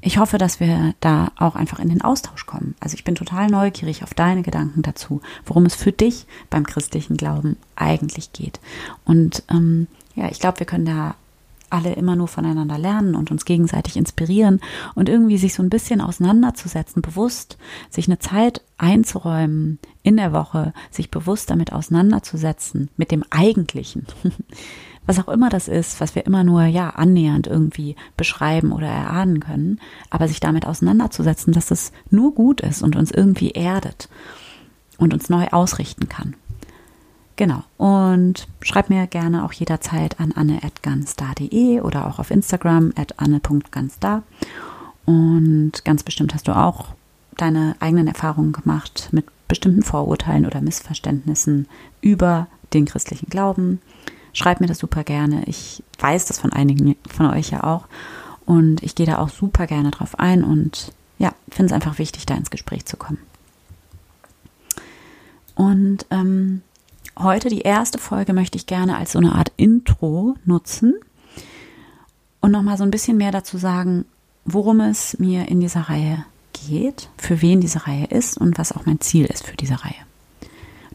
ich 0.00 0.18
hoffe, 0.18 0.38
dass 0.38 0.60
wir 0.60 0.94
da 1.00 1.32
auch 1.36 1.56
einfach 1.56 1.80
in 1.80 1.88
den 1.88 2.02
Austausch 2.02 2.46
kommen. 2.46 2.76
Also 2.80 2.94
ich 2.94 3.04
bin 3.04 3.16
total 3.16 3.48
neugierig 3.48 4.04
auf 4.04 4.14
deine 4.14 4.42
Gedanken 4.42 4.82
dazu, 4.82 5.20
worum 5.44 5.66
es 5.66 5.74
für 5.74 5.92
dich 5.92 6.26
beim 6.50 6.64
christlichen 6.64 7.16
Glauben 7.16 7.56
eigentlich 7.74 8.32
geht. 8.32 8.60
Und 9.04 9.42
ähm, 9.50 9.88
ja, 10.14 10.28
ich 10.30 10.38
glaube, 10.38 10.60
wir 10.60 10.66
können 10.66 10.86
da 10.86 11.16
alle 11.70 11.92
immer 11.94 12.16
nur 12.16 12.28
voneinander 12.28 12.78
lernen 12.78 13.14
und 13.14 13.30
uns 13.30 13.44
gegenseitig 13.44 13.96
inspirieren 13.96 14.60
und 14.94 15.08
irgendwie 15.08 15.36
sich 15.36 15.54
so 15.54 15.62
ein 15.62 15.68
bisschen 15.68 16.00
auseinanderzusetzen, 16.00 17.02
bewusst 17.02 17.58
sich 17.90 18.06
eine 18.06 18.18
Zeit 18.18 18.62
einzuräumen 18.78 19.78
in 20.02 20.16
der 20.16 20.32
Woche, 20.32 20.72
sich 20.90 21.10
bewusst 21.10 21.50
damit 21.50 21.72
auseinanderzusetzen, 21.72 22.88
mit 22.96 23.10
dem 23.10 23.24
Eigentlichen. 23.30 24.06
was 25.08 25.18
auch 25.18 25.28
immer 25.28 25.48
das 25.48 25.68
ist, 25.68 26.02
was 26.02 26.14
wir 26.14 26.26
immer 26.26 26.44
nur 26.44 26.64
ja 26.64 26.90
annähernd 26.90 27.46
irgendwie 27.46 27.96
beschreiben 28.18 28.72
oder 28.72 28.88
erahnen 28.88 29.40
können, 29.40 29.80
aber 30.10 30.28
sich 30.28 30.38
damit 30.38 30.66
auseinanderzusetzen, 30.66 31.54
dass 31.54 31.70
es 31.70 31.92
nur 32.10 32.34
gut 32.34 32.60
ist 32.60 32.82
und 32.82 32.94
uns 32.94 33.10
irgendwie 33.10 33.52
erdet 33.52 34.10
und 34.98 35.14
uns 35.14 35.30
neu 35.30 35.46
ausrichten 35.48 36.10
kann. 36.10 36.34
Genau. 37.36 37.62
Und 37.78 38.48
schreib 38.60 38.90
mir 38.90 39.06
gerne 39.06 39.46
auch 39.46 39.52
jederzeit 39.54 40.20
an 40.20 40.32
anne.ganstar.de 40.32 41.80
oder 41.80 42.06
auch 42.06 42.18
auf 42.18 42.30
Instagram 42.30 42.92
at 42.94 43.18
anne.ganstar. 43.18 44.24
Und 45.06 45.86
ganz 45.86 46.02
bestimmt 46.02 46.34
hast 46.34 46.48
du 46.48 46.52
auch 46.54 46.88
deine 47.38 47.76
eigenen 47.80 48.08
Erfahrungen 48.08 48.52
gemacht 48.52 49.08
mit 49.12 49.24
bestimmten 49.46 49.82
Vorurteilen 49.82 50.44
oder 50.44 50.60
Missverständnissen 50.60 51.66
über 52.02 52.46
den 52.74 52.84
christlichen 52.84 53.30
Glauben 53.30 53.80
schreibt 54.38 54.60
mir 54.60 54.68
das 54.68 54.78
super 54.78 55.04
gerne. 55.04 55.42
Ich 55.46 55.82
weiß 55.98 56.26
das 56.26 56.38
von 56.38 56.52
einigen 56.52 56.96
von 57.08 57.26
euch 57.26 57.50
ja 57.50 57.64
auch. 57.64 57.86
Und 58.46 58.82
ich 58.82 58.94
gehe 58.94 59.06
da 59.06 59.18
auch 59.18 59.28
super 59.28 59.66
gerne 59.66 59.90
drauf 59.90 60.18
ein 60.18 60.42
und 60.42 60.92
ja, 61.18 61.32
finde 61.50 61.66
es 61.66 61.72
einfach 61.72 61.98
wichtig, 61.98 62.24
da 62.24 62.34
ins 62.34 62.50
Gespräch 62.50 62.86
zu 62.86 62.96
kommen. 62.96 63.18
Und 65.54 66.06
ähm, 66.10 66.62
heute 67.18 67.48
die 67.48 67.62
erste 67.62 67.98
Folge 67.98 68.32
möchte 68.32 68.56
ich 68.56 68.66
gerne 68.66 68.96
als 68.96 69.12
so 69.12 69.18
eine 69.18 69.34
Art 69.34 69.50
Intro 69.56 70.36
nutzen 70.44 70.94
und 72.40 72.52
nochmal 72.52 72.78
so 72.78 72.84
ein 72.84 72.92
bisschen 72.92 73.16
mehr 73.16 73.32
dazu 73.32 73.58
sagen, 73.58 74.04
worum 74.44 74.80
es 74.80 75.18
mir 75.18 75.48
in 75.48 75.60
dieser 75.60 75.82
Reihe 75.82 76.24
geht, 76.68 77.10
für 77.18 77.42
wen 77.42 77.60
diese 77.60 77.88
Reihe 77.88 78.06
ist 78.06 78.38
und 78.38 78.56
was 78.56 78.70
auch 78.72 78.86
mein 78.86 79.00
Ziel 79.00 79.26
ist 79.26 79.44
für 79.44 79.56
diese 79.56 79.84
Reihe. 79.84 80.06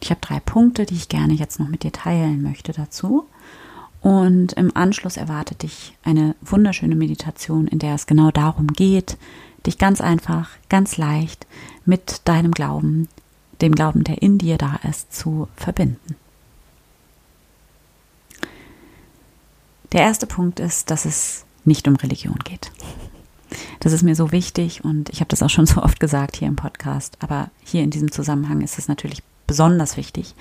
Ich 0.00 0.10
habe 0.10 0.20
drei 0.20 0.40
Punkte, 0.40 0.86
die 0.86 0.96
ich 0.96 1.08
gerne 1.08 1.34
jetzt 1.34 1.60
noch 1.60 1.68
mit 1.68 1.82
dir 1.82 1.92
teilen 1.92 2.42
möchte 2.42 2.72
dazu. 2.72 3.26
Und 4.04 4.52
im 4.52 4.76
Anschluss 4.76 5.16
erwartet 5.16 5.62
dich 5.62 5.96
eine 6.04 6.34
wunderschöne 6.42 6.94
Meditation, 6.94 7.66
in 7.66 7.78
der 7.78 7.94
es 7.94 8.06
genau 8.06 8.30
darum 8.30 8.66
geht, 8.66 9.16
dich 9.64 9.78
ganz 9.78 10.02
einfach, 10.02 10.50
ganz 10.68 10.98
leicht 10.98 11.46
mit 11.86 12.20
deinem 12.26 12.50
Glauben, 12.50 13.08
dem 13.62 13.74
Glauben, 13.74 14.04
der 14.04 14.20
in 14.20 14.36
dir 14.36 14.58
da 14.58 14.78
ist, 14.86 15.14
zu 15.14 15.48
verbinden. 15.56 16.16
Der 19.92 20.02
erste 20.02 20.26
Punkt 20.26 20.60
ist, 20.60 20.90
dass 20.90 21.06
es 21.06 21.46
nicht 21.64 21.88
um 21.88 21.96
Religion 21.96 22.38
geht. 22.44 22.72
Das 23.80 23.94
ist 23.94 24.02
mir 24.02 24.16
so 24.16 24.32
wichtig 24.32 24.84
und 24.84 25.08
ich 25.08 25.20
habe 25.20 25.30
das 25.30 25.42
auch 25.42 25.48
schon 25.48 25.64
so 25.64 25.82
oft 25.82 25.98
gesagt 25.98 26.36
hier 26.36 26.48
im 26.48 26.56
Podcast, 26.56 27.16
aber 27.20 27.48
hier 27.64 27.82
in 27.82 27.88
diesem 27.90 28.12
Zusammenhang 28.12 28.60
ist 28.60 28.78
es 28.78 28.86
natürlich 28.86 29.22
besonders 29.46 29.96
wichtig, 29.96 30.34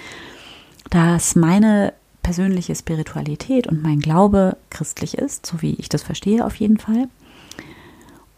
dass 0.89 1.37
meine 1.37 1.93
persönliche 2.23 2.75
Spiritualität 2.75 3.67
und 3.67 3.83
mein 3.83 3.99
Glaube 3.99 4.57
christlich 4.69 5.17
ist, 5.17 5.45
so 5.45 5.61
wie 5.61 5.75
ich 5.75 5.89
das 5.89 6.01
verstehe 6.01 6.45
auf 6.45 6.55
jeden 6.55 6.77
Fall. 6.77 7.07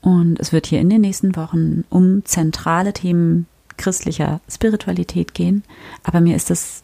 Und 0.02 0.40
es 0.40 0.52
wird 0.52 0.68
hier 0.68 0.82
in 0.82 0.90
den 0.90 1.02
nächsten 1.02 1.36
Wochen 1.36 1.84
um 1.90 2.26
zentrale 2.26 2.94
Themen 2.94 3.48
christlicher 3.78 4.42
Spiritualität 4.50 5.34
gehen. 5.34 5.64
Aber 6.04 6.22
mir 6.22 6.36
ist 6.36 6.52
es 6.52 6.84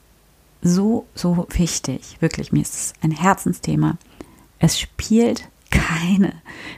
so, 0.61 1.05
so 1.15 1.47
wichtig, 1.49 2.17
wirklich, 2.19 2.51
mir 2.51 2.61
ist 2.61 2.73
es 2.73 2.93
ein 3.01 3.11
Herzensthema. 3.11 3.97
Es 4.59 4.79
spielt 4.79 5.49
keine, 5.69 6.33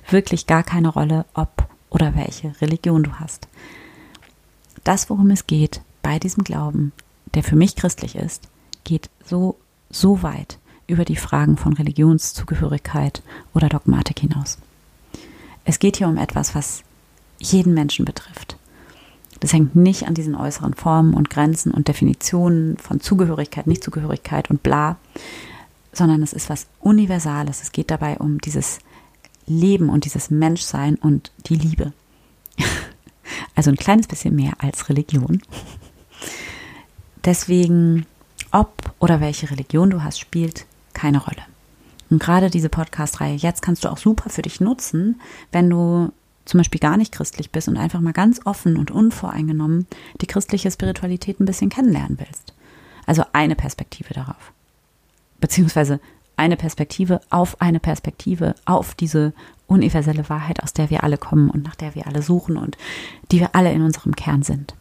wirklich 0.10 0.48
gar 0.48 0.64
keine 0.64 0.90
Rolle, 0.90 1.26
ob 1.34 1.68
oder 1.90 2.16
welche 2.16 2.60
Religion 2.62 3.04
du 3.04 3.14
hast. 3.20 3.48
Das, 4.84 5.10
worum 5.10 5.30
es 5.32 5.48
geht, 5.48 5.82
bei 6.02 6.20
diesem 6.20 6.44
Glauben, 6.44 6.92
der 7.34 7.44
für 7.44 7.56
mich 7.56 7.76
christlich 7.76 8.16
ist, 8.16 8.50
geht 8.84 9.10
so, 9.26 9.58
so 9.94 10.24
weit 10.24 10.60
über 10.88 11.06
die 11.06 11.16
Fragen 11.16 11.58
von 11.58 11.74
Religionszugehörigkeit 11.74 13.22
oder 13.54 13.70
Dogmatik 13.70 14.20
hinaus. 14.20 14.58
Es 15.66 15.80
geht 15.80 15.98
hier 15.98 16.08
um 16.08 16.18
etwas, 16.18 16.56
was 16.56 16.84
jeden 17.40 17.74
Menschen 17.74 18.06
betrifft. 18.06 18.58
Das 19.40 19.54
hängt 19.54 19.76
nicht 19.76 20.08
an 20.08 20.14
diesen 20.14 20.36
äußeren 20.36 20.74
Formen 20.74 21.14
und 21.14 21.30
Grenzen 21.30 21.72
und 21.72 21.88
Definitionen 21.88 22.78
von 22.78 23.00
Zugehörigkeit, 23.00 23.68
Nichtzugehörigkeit 23.68 24.50
und 24.50 24.64
bla, 24.64 24.98
sondern 25.92 26.24
es 26.24 26.34
ist 26.34 26.50
was 26.50 26.68
Universales. 26.80 27.62
Es 27.62 27.72
geht 27.72 27.92
dabei 27.92 28.18
um 28.18 28.40
dieses 28.40 28.80
Leben 29.46 29.90
und 29.90 30.06
dieses 30.06 30.30
Menschsein 30.30 30.96
und 30.96 31.32
die 31.46 31.56
Liebe. 31.56 31.94
Also 33.56 33.70
ein 33.70 33.78
kleines 33.78 34.08
bisschen 34.08 34.36
mehr 34.36 34.54
als 34.58 34.90
Religion. 34.90 35.42
Deswegen, 37.24 38.06
ob 38.54 38.94
oder 39.00 39.20
welche 39.20 39.52
Religion 39.52 39.90
du 39.90 40.04
hast, 40.04 40.20
spielt 40.20 40.66
keine 40.94 41.22
Rolle. 41.22 41.42
Und 42.10 42.22
gerade 42.22 42.50
diese 42.50 42.70
Podcast-Reihe 42.70 43.36
jetzt 43.36 43.62
kannst 43.62 43.84
du 43.84 43.90
auch 43.90 43.98
super 43.98 44.30
für 44.30 44.44
dich 44.44 44.62
nutzen, 44.62 45.20
wenn 45.52 45.70
du 45.70 46.14
zum 46.46 46.60
Beispiel 46.60 46.80
gar 46.80 46.98
nicht 46.98 47.12
christlich 47.12 47.52
bist 47.52 47.68
und 47.68 47.78
einfach 47.78 48.00
mal 48.00 48.14
ganz 48.14 48.42
offen 48.46 48.78
und 48.78 48.92
unvoreingenommen 48.92 49.88
die 50.22 50.28
christliche 50.28 50.70
Spiritualität 50.70 51.40
ein 51.40 51.46
bisschen 51.46 51.70
kennenlernen 51.70 52.20
willst. 52.20 52.54
Also 53.06 53.24
eine 53.34 53.56
Perspektive 53.56 54.14
darauf. 54.14 54.54
Beziehungsweise 55.40 56.00
eine 56.36 56.58
Perspektive 56.58 57.22
auf 57.30 57.62
eine 57.62 57.80
Perspektive 57.80 58.56
auf 58.66 58.94
diese 58.94 59.34
universelle 59.68 60.30
Wahrheit, 60.30 60.62
aus 60.62 60.74
der 60.74 60.90
wir 60.90 61.04
alle 61.04 61.18
kommen 61.18 61.50
und 61.50 61.64
nach 61.64 61.76
der 61.76 61.96
wir 61.96 62.08
alle 62.08 62.22
suchen 62.22 62.58
und 62.58 62.78
die 63.32 63.40
wir 63.40 63.56
alle 63.56 63.72
in 63.72 63.82
unserem 63.82 64.16
Kern 64.16 64.44
sind. 64.44 64.76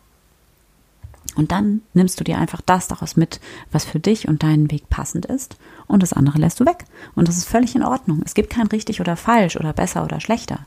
Und 1.34 1.50
dann 1.50 1.80
nimmst 1.94 2.20
du 2.20 2.24
dir 2.24 2.38
einfach 2.38 2.60
das 2.60 2.88
daraus 2.88 3.16
mit, 3.16 3.40
was 3.70 3.84
für 3.84 4.00
dich 4.00 4.28
und 4.28 4.42
deinen 4.42 4.70
Weg 4.70 4.90
passend 4.90 5.26
ist, 5.26 5.56
und 5.86 6.02
das 6.02 6.12
andere 6.12 6.38
lässt 6.38 6.60
du 6.60 6.66
weg. 6.66 6.84
Und 7.14 7.28
das 7.28 7.36
ist 7.36 7.48
völlig 7.48 7.74
in 7.74 7.82
Ordnung. 7.82 8.22
Es 8.24 8.34
gibt 8.34 8.50
kein 8.50 8.66
richtig 8.66 9.00
oder 9.00 9.16
falsch 9.16 9.56
oder 9.56 9.72
besser 9.72 10.04
oder 10.04 10.20
schlechter. 10.20 10.60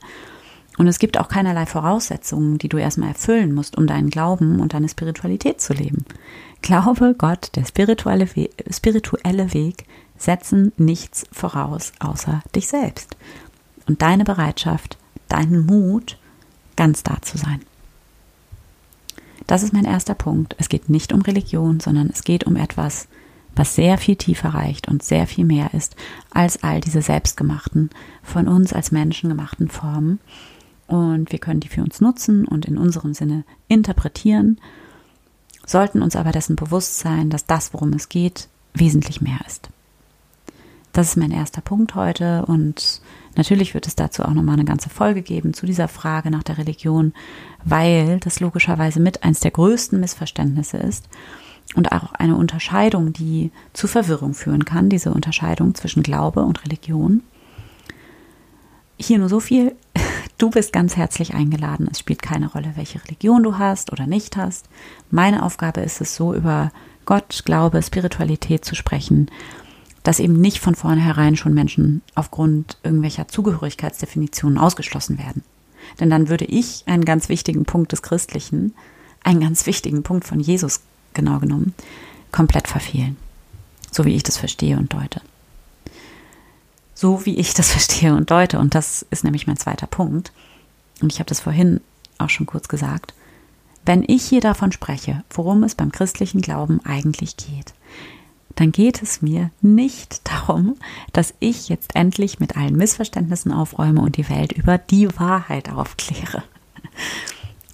Und 0.77 0.87
es 0.87 0.99
gibt 0.99 1.17
auch 1.17 1.29
keinerlei 1.29 1.65
Voraussetzungen, 1.65 2.57
die 2.57 2.67
du 2.67 2.77
erstmal 2.77 3.09
erfüllen 3.09 3.53
musst, 3.53 3.77
um 3.77 3.87
deinen 3.87 4.09
Glauben 4.09 4.59
und 4.59 4.73
deine 4.73 4.89
Spiritualität 4.89 5.61
zu 5.61 5.73
leben. 5.73 6.05
Glaube 6.61 7.15
Gott, 7.17 7.51
der 7.55 7.65
spirituelle, 7.65 8.27
We 8.35 8.49
spirituelle 8.71 9.53
Weg 9.53 9.85
setzen 10.17 10.71
nichts 10.77 11.25
voraus 11.31 11.91
außer 11.99 12.41
dich 12.55 12.67
selbst 12.67 13.15
und 13.87 14.01
deine 14.01 14.23
Bereitschaft, 14.23 14.97
deinen 15.27 15.65
Mut, 15.65 16.17
ganz 16.75 17.03
da 17.03 17.21
zu 17.21 17.37
sein. 17.37 17.61
Das 19.47 19.63
ist 19.63 19.73
mein 19.73 19.85
erster 19.85 20.15
Punkt. 20.15 20.55
Es 20.57 20.69
geht 20.69 20.89
nicht 20.89 21.13
um 21.13 21.21
Religion, 21.21 21.79
sondern 21.79 22.09
es 22.09 22.23
geht 22.23 22.45
um 22.45 22.55
etwas, 22.55 23.07
was 23.55 23.75
sehr 23.75 23.97
viel 23.97 24.15
tiefer 24.15 24.49
reicht 24.49 24.87
und 24.87 25.03
sehr 25.03 25.27
viel 25.27 25.45
mehr 25.45 25.73
ist 25.73 25.95
als 26.31 26.63
all 26.63 26.81
diese 26.81 27.01
selbstgemachten, 27.01 27.89
von 28.21 28.47
uns 28.47 28.73
als 28.73 28.91
Menschen 28.91 29.29
gemachten 29.29 29.69
Formen. 29.69 30.19
Und 30.87 31.31
wir 31.31 31.39
können 31.39 31.61
die 31.61 31.69
für 31.69 31.81
uns 31.81 32.01
nutzen 32.01 32.45
und 32.45 32.65
in 32.65 32.77
unserem 32.77 33.13
Sinne 33.13 33.43
interpretieren, 33.67 34.59
sollten 35.65 36.01
uns 36.01 36.15
aber 36.15 36.31
dessen 36.31 36.55
bewusst 36.55 36.99
sein, 36.99 37.29
dass 37.29 37.45
das, 37.45 37.73
worum 37.73 37.93
es 37.93 38.09
geht, 38.09 38.49
wesentlich 38.73 39.21
mehr 39.21 39.39
ist. 39.47 39.69
Das 40.95 41.09
ist 41.09 41.17
mein 41.17 41.31
erster 41.31 41.59
Punkt 41.59 41.93
heute 41.95 42.45
und 42.45 43.01
natürlich 43.35 43.73
wird 43.73 43.85
es 43.85 43.97
dazu 43.97 44.23
auch 44.23 44.33
nochmal 44.33 44.53
eine 44.53 44.63
ganze 44.63 44.89
Folge 44.89 45.23
geben 45.23 45.53
zu 45.53 45.65
dieser 45.65 45.89
Frage 45.89 46.31
nach 46.31 46.41
der 46.41 46.57
Religion, 46.57 47.11
weil 47.65 48.21
das 48.21 48.39
logischerweise 48.39 49.01
mit 49.01 49.21
eins 49.25 49.41
der 49.41 49.51
größten 49.51 49.99
Missverständnisse 49.99 50.77
ist 50.77 51.09
und 51.75 51.91
auch 51.91 52.13
eine 52.13 52.37
Unterscheidung, 52.37 53.11
die 53.11 53.51
zu 53.73 53.89
Verwirrung 53.89 54.33
führen 54.33 54.63
kann, 54.63 54.87
diese 54.87 55.11
Unterscheidung 55.11 55.75
zwischen 55.75 56.01
Glaube 56.01 56.43
und 56.43 56.63
Religion. 56.63 57.23
Hier 58.97 59.19
nur 59.19 59.29
so 59.29 59.41
viel. 59.41 59.75
Du 60.37 60.49
bist 60.49 60.73
ganz 60.73 60.97
herzlich 60.97 61.33
eingeladen. 61.33 61.87
Es 61.89 61.99
spielt 61.99 62.21
keine 62.21 62.51
Rolle, 62.51 62.73
welche 62.75 63.01
Religion 63.05 63.41
du 63.41 63.57
hast 63.57 63.93
oder 63.93 64.05
nicht 64.05 64.35
hast. 64.35 64.67
Meine 65.09 65.43
Aufgabe 65.43 65.79
ist 65.79 66.01
es 66.01 66.13
so, 66.13 66.33
über 66.33 66.73
Gott, 67.05 67.43
Glaube, 67.45 67.81
Spiritualität 67.81 68.65
zu 68.65 68.75
sprechen 68.75 69.31
dass 70.05 70.19
eben 70.19 70.39
nicht 70.39 70.59
von 70.59 70.75
vornherein 70.75 71.35
schon 71.35 71.55
Menschen 71.55 72.03
aufgrund 72.13 72.77
irgendwelcher 72.83 73.27
Zugehörigkeitsdefinitionen 73.27 74.59
ausgeschlossen 74.59 75.17
werden. 75.17 75.43
Denn 75.99 76.11
dann 76.11 76.29
würde 76.29 76.45
ich 76.45 76.83
einen 76.85 77.05
ganz 77.05 77.27
wichtigen 77.27 77.65
Punkt 77.65 77.91
des 77.91 78.03
Christlichen, 78.03 78.75
einen 79.23 79.39
ganz 79.39 79.65
wichtigen 79.65 80.03
Punkt 80.03 80.23
von 80.25 80.39
Jesus 80.39 80.81
genau 81.15 81.39
genommen, 81.39 81.73
komplett 82.31 82.67
verfehlen. 82.67 83.17
So 83.91 84.05
wie 84.05 84.15
ich 84.15 84.21
das 84.21 84.37
verstehe 84.37 84.77
und 84.77 84.93
deute. 84.93 85.21
So 86.93 87.25
wie 87.25 87.37
ich 87.37 87.55
das 87.55 87.71
verstehe 87.71 88.15
und 88.15 88.29
deute, 88.29 88.59
und 88.59 88.75
das 88.75 89.07
ist 89.09 89.23
nämlich 89.23 89.47
mein 89.47 89.57
zweiter 89.57 89.87
Punkt, 89.87 90.31
und 91.01 91.11
ich 91.11 91.17
habe 91.17 91.27
das 91.27 91.39
vorhin 91.39 91.81
auch 92.19 92.29
schon 92.29 92.45
kurz 92.45 92.67
gesagt, 92.67 93.15
wenn 93.85 94.03
ich 94.07 94.23
hier 94.23 94.41
davon 94.41 94.71
spreche, 94.71 95.23
worum 95.31 95.63
es 95.63 95.73
beim 95.73 95.91
christlichen 95.91 96.41
Glauben 96.41 96.79
eigentlich 96.85 97.37
geht, 97.37 97.73
dann 98.55 98.71
geht 98.71 99.01
es 99.01 99.21
mir 99.21 99.51
nicht 99.61 100.21
darum, 100.29 100.75
dass 101.13 101.33
ich 101.39 101.69
jetzt 101.69 101.95
endlich 101.95 102.39
mit 102.39 102.57
allen 102.57 102.75
Missverständnissen 102.75 103.51
aufräume 103.51 104.01
und 104.01 104.17
die 104.17 104.29
Welt 104.29 104.53
über 104.53 104.77
die 104.77 105.07
Wahrheit 105.19 105.69
aufkläre. 105.69 106.43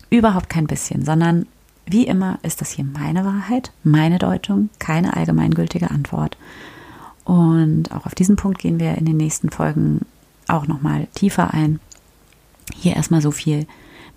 Überhaupt 0.10 0.50
kein 0.50 0.68
bisschen, 0.68 1.06
sondern 1.06 1.46
wie 1.86 2.06
immer 2.06 2.40
ist 2.44 2.62
das 2.62 2.72
hier 2.72 2.86
meine 2.86 3.26
Wahrheit, 3.26 3.72
meine 3.84 4.20
Deutung, 4.20 4.70
keine 4.80 5.16
allgemeingültige 5.16 5.92
Antwort. 5.92 6.38
Und 7.24 7.92
auch 7.92 8.06
auf 8.06 8.16
diesen 8.16 8.36
Punkt 8.36 8.60
gehen 8.60 8.80
wir 8.80 8.98
in 8.98 9.06
den 9.06 9.18
nächsten 9.18 9.50
Folgen 9.50 10.06
auch 10.48 10.68
nochmal 10.68 11.08
tiefer 11.14 11.54
ein. 11.54 11.80
Hier 12.74 12.96
erstmal 12.96 13.22
so 13.22 13.32
viel 13.32 13.68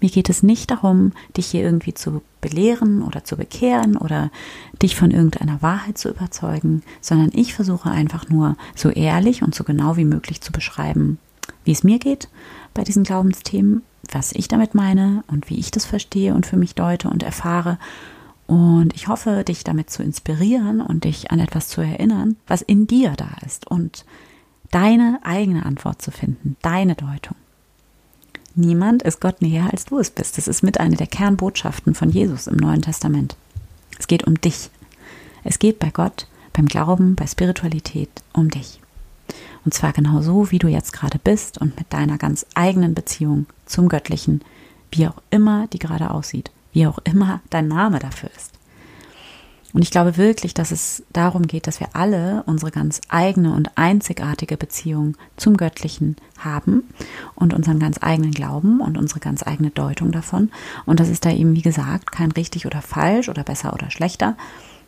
mir 0.04 0.10
geht 0.10 0.28
es 0.28 0.42
nicht 0.42 0.70
darum, 0.70 1.12
dich 1.34 1.46
hier 1.46 1.62
irgendwie 1.62 1.94
zu 1.94 2.20
belehren 2.44 3.02
oder 3.02 3.24
zu 3.24 3.36
bekehren 3.36 3.96
oder 3.96 4.30
dich 4.82 4.96
von 4.96 5.10
irgendeiner 5.10 5.62
Wahrheit 5.62 5.96
zu 5.96 6.10
überzeugen, 6.10 6.82
sondern 7.00 7.30
ich 7.32 7.54
versuche 7.54 7.90
einfach 7.90 8.28
nur 8.28 8.56
so 8.74 8.90
ehrlich 8.90 9.42
und 9.42 9.54
so 9.54 9.64
genau 9.64 9.96
wie 9.96 10.04
möglich 10.04 10.42
zu 10.42 10.52
beschreiben, 10.52 11.18
wie 11.64 11.72
es 11.72 11.84
mir 11.84 11.98
geht 11.98 12.28
bei 12.74 12.84
diesen 12.84 13.02
Glaubensthemen, 13.02 13.82
was 14.12 14.32
ich 14.32 14.48
damit 14.48 14.74
meine 14.74 15.24
und 15.28 15.48
wie 15.48 15.58
ich 15.58 15.70
das 15.70 15.86
verstehe 15.86 16.34
und 16.34 16.44
für 16.44 16.58
mich 16.58 16.74
deute 16.74 17.08
und 17.08 17.22
erfahre. 17.22 17.78
Und 18.46 18.94
ich 18.94 19.08
hoffe, 19.08 19.42
dich 19.42 19.64
damit 19.64 19.88
zu 19.88 20.02
inspirieren 20.02 20.82
und 20.82 21.04
dich 21.04 21.30
an 21.30 21.40
etwas 21.40 21.68
zu 21.68 21.80
erinnern, 21.80 22.36
was 22.46 22.60
in 22.60 22.86
dir 22.86 23.14
da 23.16 23.38
ist 23.46 23.66
und 23.66 24.04
deine 24.70 25.20
eigene 25.22 25.64
Antwort 25.64 26.02
zu 26.02 26.10
finden, 26.10 26.56
deine 26.60 26.94
Deutung. 26.94 27.36
Niemand 28.56 29.02
ist 29.02 29.20
Gott 29.20 29.42
näher, 29.42 29.68
als 29.72 29.84
du 29.84 29.98
es 29.98 30.10
bist. 30.10 30.38
Das 30.38 30.46
ist 30.46 30.62
mit 30.62 30.78
einer 30.78 30.96
der 30.96 31.08
Kernbotschaften 31.08 31.94
von 31.94 32.10
Jesus 32.10 32.46
im 32.46 32.56
Neuen 32.56 32.82
Testament. 32.82 33.36
Es 33.98 34.06
geht 34.06 34.24
um 34.24 34.40
dich. 34.40 34.70
Es 35.42 35.58
geht 35.58 35.80
bei 35.80 35.90
Gott, 35.90 36.28
beim 36.52 36.66
Glauben, 36.66 37.16
bei 37.16 37.26
Spiritualität 37.26 38.10
um 38.32 38.50
dich. 38.50 38.80
Und 39.64 39.74
zwar 39.74 39.92
genau 39.92 40.20
so, 40.20 40.52
wie 40.52 40.58
du 40.58 40.68
jetzt 40.68 40.92
gerade 40.92 41.18
bist 41.18 41.58
und 41.58 41.76
mit 41.76 41.92
deiner 41.92 42.16
ganz 42.16 42.46
eigenen 42.54 42.94
Beziehung 42.94 43.46
zum 43.66 43.88
Göttlichen, 43.88 44.42
wie 44.92 45.08
auch 45.08 45.20
immer 45.30 45.66
die 45.68 45.80
gerade 45.80 46.10
aussieht, 46.10 46.52
wie 46.72 46.86
auch 46.86 46.98
immer 47.02 47.40
dein 47.50 47.66
Name 47.66 47.98
dafür 47.98 48.30
ist. 48.36 48.52
Und 49.74 49.82
ich 49.82 49.90
glaube 49.90 50.16
wirklich, 50.16 50.54
dass 50.54 50.70
es 50.70 51.02
darum 51.12 51.48
geht, 51.48 51.66
dass 51.66 51.80
wir 51.80 51.88
alle 51.94 52.44
unsere 52.46 52.70
ganz 52.70 53.00
eigene 53.08 53.52
und 53.52 53.76
einzigartige 53.76 54.56
Beziehung 54.56 55.16
zum 55.36 55.56
Göttlichen 55.56 56.14
haben 56.38 56.84
und 57.34 57.52
unseren 57.52 57.80
ganz 57.80 57.98
eigenen 58.00 58.30
Glauben 58.30 58.80
und 58.80 58.96
unsere 58.96 59.18
ganz 59.18 59.44
eigene 59.44 59.70
Deutung 59.70 60.12
davon. 60.12 60.52
Und 60.86 61.00
dass 61.00 61.08
es 61.08 61.18
da 61.18 61.32
eben, 61.32 61.56
wie 61.56 61.62
gesagt, 61.62 62.12
kein 62.12 62.30
richtig 62.30 62.66
oder 62.66 62.82
falsch 62.82 63.28
oder 63.28 63.42
besser 63.42 63.74
oder 63.74 63.90
schlechter 63.90 64.36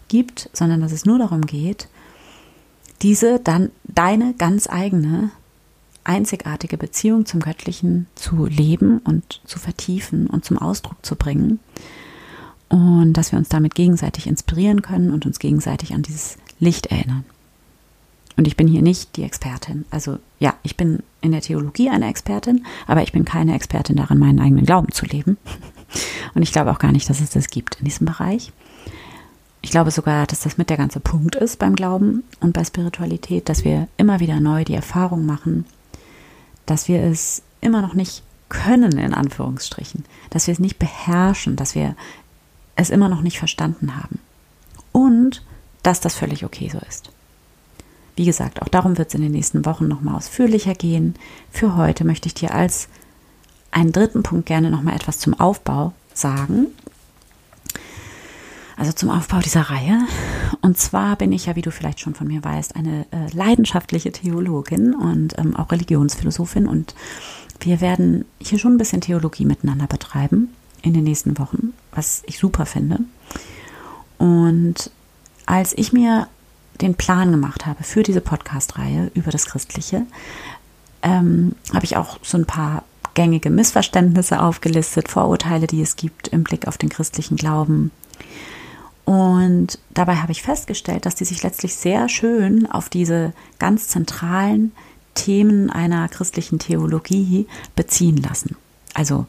gibt, 0.07 0.51
sondern 0.53 0.81
dass 0.81 0.93
es 0.93 1.05
nur 1.05 1.19
darum 1.19 1.41
geht, 1.41 1.89
diese 3.03 3.41
dann 3.41 3.73
deine 3.83 4.35
ganz 4.35 4.69
eigene 4.71 5.33
einzigartige 6.05 6.79
Beziehung 6.79 7.27
zum 7.27 7.41
Göttlichen 7.41 8.07
zu 8.15 8.47
leben 8.47 8.99
und 8.99 9.41
zu 9.47 9.59
vertiefen 9.59 10.29
und 10.29 10.45
zum 10.45 10.59
Ausdruck 10.59 11.05
zu 11.05 11.17
bringen 11.17 11.59
und 12.69 13.13
dass 13.13 13.33
wir 13.33 13.39
uns 13.39 13.49
damit 13.49 13.75
gegenseitig 13.75 14.27
inspirieren 14.27 14.83
können 14.83 15.11
und 15.11 15.27
uns 15.27 15.39
gegenseitig 15.39 15.95
an 15.95 16.03
dieses 16.03 16.37
Licht 16.59 16.87
erinnern. 16.87 17.25
Und 18.37 18.47
ich 18.47 18.57
bin 18.57 18.69
hier 18.69 18.83
nicht 18.83 19.17
die 19.17 19.23
Expertin. 19.23 19.87
Also 19.91 20.19
ja, 20.39 20.55
ich 20.63 20.77
bin 20.77 21.03
in 21.23 21.33
der 21.33 21.41
Theologie 21.41 21.89
eine 21.89 22.09
Expertin, 22.09 22.67
aber 22.87 23.03
ich 23.03 23.13
bin 23.13 23.25
keine 23.25 23.55
Expertin 23.55 23.97
darin, 23.97 24.19
meinen 24.19 24.41
eigenen 24.41 24.67
Glauben 24.67 24.93
zu 24.93 25.07
leben. 25.07 25.39
Und 26.35 26.43
ich 26.43 26.53
glaube 26.53 26.71
auch 26.71 26.79
gar 26.79 26.93
nicht, 26.93 27.09
dass 27.09 27.21
es 27.21 27.31
das 27.31 27.49
gibt 27.49 27.77
in 27.77 27.87
diesem 27.87 28.07
Bereich. 28.07 28.53
Ich 29.63 29.71
glaube 29.71 29.91
sogar, 29.91 30.27
dass 30.27 30.41
das 30.41 30.59
mit 30.59 30.69
der 30.69 30.77
ganze 30.77 31.01
Punkt 31.01 31.35
ist 31.35 31.59
beim 31.59 31.75
Glauben 31.75 32.23
und 32.39 32.53
bei 32.53 32.63
Spiritualität, 32.63 33.49
dass 33.49 33.65
wir 33.65 33.89
immer 33.97 34.21
wieder 34.21 34.39
neu 34.39 34.65
die 34.65 34.75
Erfahrung 34.75 35.27
machen, 35.27 35.65
dass 36.67 36.87
wir 36.87 37.03
es 37.03 37.43
immer 37.61 37.83
noch 37.83 37.95
nicht 37.95 38.23
können, 38.49 38.97
in 38.97 39.13
Anführungsstrichen, 39.13 40.05
dass 40.31 40.47
wir 40.47 40.53
es 40.53 40.61
nicht 40.61 40.79
beherrschen, 40.79 41.57
dass 41.57 41.75
wir 41.75 41.97
es 42.77 42.91
immer 42.91 43.09
noch 43.09 43.23
nicht 43.23 43.39
verstanden 43.39 43.97
haben. 43.97 44.21
Und 44.93 45.43
dass 45.83 46.01
das 46.01 46.15
völlig 46.15 46.45
okay 46.45 46.69
so 46.73 46.79
ist. 46.89 47.11
Wie 48.17 48.25
gesagt, 48.25 48.63
auch 48.63 48.69
darum 48.69 48.97
wird 48.97 49.09
es 49.09 49.15
in 49.15 49.23
den 49.23 49.33
nächsten 49.33 49.67
Wochen 49.67 49.89
nochmal 49.89 50.17
ausführlicher 50.17 50.75
gehen. 50.75 51.15
Für 51.51 51.77
heute 51.77 52.05
möchte 52.05 52.29
ich 52.29 52.35
dir 52.35 52.55
als 52.55 52.89
einen 53.71 53.93
dritten 53.93 54.23
Punkt 54.23 54.47
gerne 54.47 54.71
nochmal 54.71 54.95
etwas 54.95 55.19
zum 55.19 55.39
Aufbau 55.39 55.93
sagen. 56.15 56.69
Also 58.77 58.93
zum 58.93 59.11
Aufbau 59.11 59.41
dieser 59.41 59.63
Reihe. 59.63 60.01
Und 60.63 60.79
zwar 60.79 61.17
bin 61.17 61.33
ich 61.33 61.47
ja, 61.47 61.57
wie 61.57 61.63
du 61.63 61.71
vielleicht 61.71 62.01
schon 62.01 62.15
von 62.15 62.27
mir 62.27 62.43
weißt, 62.43 62.77
eine 62.77 63.07
äh, 63.11 63.31
leidenschaftliche 63.33 64.13
Theologin 64.13 64.95
und 64.95 65.39
ähm, 65.39 65.55
auch 65.57 65.71
Religionsphilosophin. 65.71 66.67
Und 66.67 66.95
wir 67.61 67.81
werden 67.81 68.25
hier 68.39 68.59
schon 68.59 68.75
ein 68.75 68.79
bisschen 68.79 69.03
Theologie 69.03 69.45
miteinander 69.45 69.87
betreiben 69.87 70.51
in 70.87 70.95
den 70.95 71.05
nächsten 71.05 71.39
Wochen, 71.39 71.75
was 71.93 72.23
ich 72.27 72.39
super 72.39 72.65
finde. 72.65 73.01
Und 74.19 74.91
als 75.45 75.75
ich 75.77 75.93
mir 75.93 76.29
den 76.81 76.95
Plan 76.95 77.33
gemacht 77.33 77.67
habe 77.67 77.83
für 77.83 78.03
diese 78.03 78.21
Podcast-Reihe 78.21 79.11
über 79.15 79.31
das 79.31 79.47
Christliche, 79.47 80.07
ähm, 81.03 81.55
habe 81.75 81.85
ich 81.85 81.97
auch 81.97 82.19
so 82.23 82.39
ein 82.39 82.47
paar 82.47 82.85
gängige 83.15 83.51
Missverständnisse 83.51 84.41
aufgelistet, 84.41 85.09
Vorurteile, 85.09 85.67
die 85.67 85.83
es 85.83 85.97
gibt 85.97 86.29
im 86.29 86.45
Blick 86.45 86.69
auf 86.69 86.79
den 86.79 86.89
christlichen 86.89 87.37
Glauben. 87.37 87.91
Und 89.05 89.79
dabei 89.91 90.17
habe 90.17 90.33
ich 90.33 90.43
festgestellt, 90.43 91.07
dass 91.07 91.15
die 91.15 91.25
sich 91.25 91.43
letztlich 91.43 91.75
sehr 91.75 92.09
schön 92.09 92.71
auf 92.71 92.89
diese 92.89 93.33
ganz 93.59 93.89
zentralen 93.89 94.73
Themen 95.15 95.71
einer 95.71 96.09
christlichen 96.09 96.59
Theologie 96.59 97.47
beziehen 97.75 98.19
lassen. 98.19 98.57
Also 98.95 99.27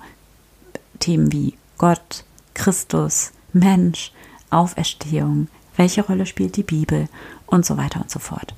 Themen 1.00 1.32
wie 1.32 1.56
Gott, 1.78 2.24
Christus, 2.54 3.32
Mensch, 3.54 4.12
Auferstehung, 4.50 5.48
welche 5.76 6.02
Rolle 6.04 6.26
spielt 6.26 6.56
die 6.56 6.64
Bibel 6.64 7.08
und 7.46 7.66
so 7.66 7.78
weiter 7.78 8.02
und 8.02 8.10
so 8.10 8.20
fort. 8.20 8.54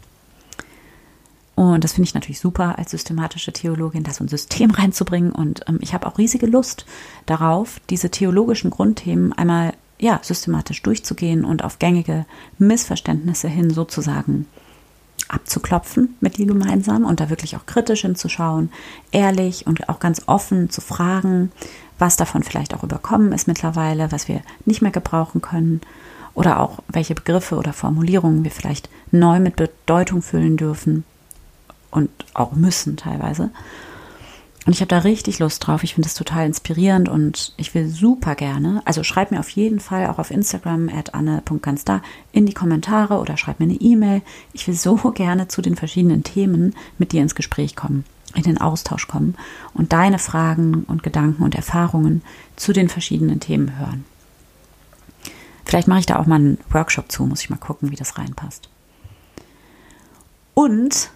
Und 1.55 1.83
das 1.83 1.91
finde 1.91 2.07
ich 2.07 2.13
natürlich 2.13 2.39
super 2.39 2.79
als 2.79 2.91
systematische 2.91 3.51
Theologin, 3.51 4.03
da 4.03 4.13
so 4.13 4.23
ein 4.23 4.29
System 4.29 4.71
reinzubringen. 4.71 5.33
Und 5.33 5.65
ähm, 5.67 5.79
ich 5.81 5.93
habe 5.93 6.07
auch 6.07 6.17
riesige 6.17 6.45
Lust 6.45 6.85
darauf, 7.25 7.81
diese 7.89 8.09
theologischen 8.09 8.69
Grundthemen 8.69 9.33
einmal 9.33 9.73
ja, 9.99 10.21
systematisch 10.23 10.81
durchzugehen 10.81 11.43
und 11.43 11.65
auf 11.65 11.77
gängige 11.77 12.25
Missverständnisse 12.57 13.49
hin 13.49 13.69
sozusagen 13.71 14.45
abzuklopfen 15.27 16.15
mit 16.21 16.37
dir 16.37 16.45
gemeinsam 16.45 17.03
und 17.03 17.19
da 17.19 17.29
wirklich 17.29 17.57
auch 17.57 17.65
kritisch 17.65 18.01
hinzuschauen, 18.01 18.71
ehrlich 19.11 19.67
und 19.67 19.89
auch 19.89 19.99
ganz 19.99 20.23
offen 20.27 20.69
zu 20.69 20.79
fragen, 20.79 21.51
was 21.99 22.17
davon 22.17 22.43
vielleicht 22.43 22.73
auch 22.73 22.83
überkommen 22.83 23.31
ist 23.33 23.47
mittlerweile, 23.47 24.11
was 24.11 24.27
wir 24.27 24.41
nicht 24.65 24.81
mehr 24.81 24.91
gebrauchen 24.91 25.41
können 25.41 25.81
oder 26.33 26.59
auch 26.59 26.79
welche 26.87 27.15
Begriffe 27.15 27.57
oder 27.57 27.73
Formulierungen 27.73 28.43
wir 28.43 28.51
vielleicht 28.51 28.89
neu 29.11 29.39
mit 29.39 29.55
Bedeutung 29.55 30.21
füllen 30.21 30.57
dürfen 30.57 31.03
und 31.91 32.09
auch 32.33 32.53
müssen 32.53 32.97
teilweise. 32.97 33.51
Und 34.65 34.73
ich 34.73 34.81
habe 34.81 34.89
da 34.89 34.99
richtig 34.99 35.39
Lust 35.39 35.65
drauf. 35.65 35.83
Ich 35.83 35.95
finde 35.95 36.07
es 36.07 36.13
total 36.13 36.45
inspirierend 36.45 37.09
und 37.09 37.53
ich 37.57 37.73
will 37.73 37.87
super 37.87 38.35
gerne, 38.35 38.81
also 38.85 39.03
schreib 39.03 39.31
mir 39.31 39.39
auf 39.39 39.49
jeden 39.49 39.79
Fall 39.79 40.07
auch 40.07 40.19
auf 40.19 40.31
Instagram 40.31 40.89
at 40.89 41.13
anne.ganzda 41.15 42.01
in 42.33 42.45
die 42.45 42.53
Kommentare 42.53 43.17
oder 43.19 43.35
schreib 43.35 43.59
mir 43.59 43.65
eine 43.65 43.81
E-Mail. 43.81 44.21
Ich 44.53 44.67
will 44.67 44.75
so 44.75 44.95
gerne 45.15 45.47
zu 45.47 45.61
den 45.61 45.75
verschiedenen 45.75 46.23
Themen 46.23 46.75
mit 46.97 47.13
dir 47.13 47.21
ins 47.21 47.35
Gespräch 47.35 47.75
kommen, 47.75 48.05
in 48.35 48.43
den 48.43 48.59
Austausch 48.59 49.07
kommen 49.07 49.35
und 49.73 49.93
deine 49.93 50.19
Fragen 50.19 50.83
und 50.83 51.03
Gedanken 51.03 51.43
und 51.43 51.55
Erfahrungen 51.55 52.21
zu 52.55 52.73
den 52.73 52.89
verschiedenen 52.89 53.39
Themen 53.39 53.77
hören. 53.77 54.05
Vielleicht 55.65 55.87
mache 55.87 55.99
ich 55.99 56.05
da 56.05 56.17
auch 56.17 56.25
mal 56.25 56.35
einen 56.35 56.57
Workshop 56.71 57.11
zu, 57.11 57.25
muss 57.25 57.41
ich 57.41 57.49
mal 57.49 57.57
gucken, 57.57 57.91
wie 57.91 57.95
das 57.95 58.17
reinpasst. 58.17 58.69
Und 60.53 61.11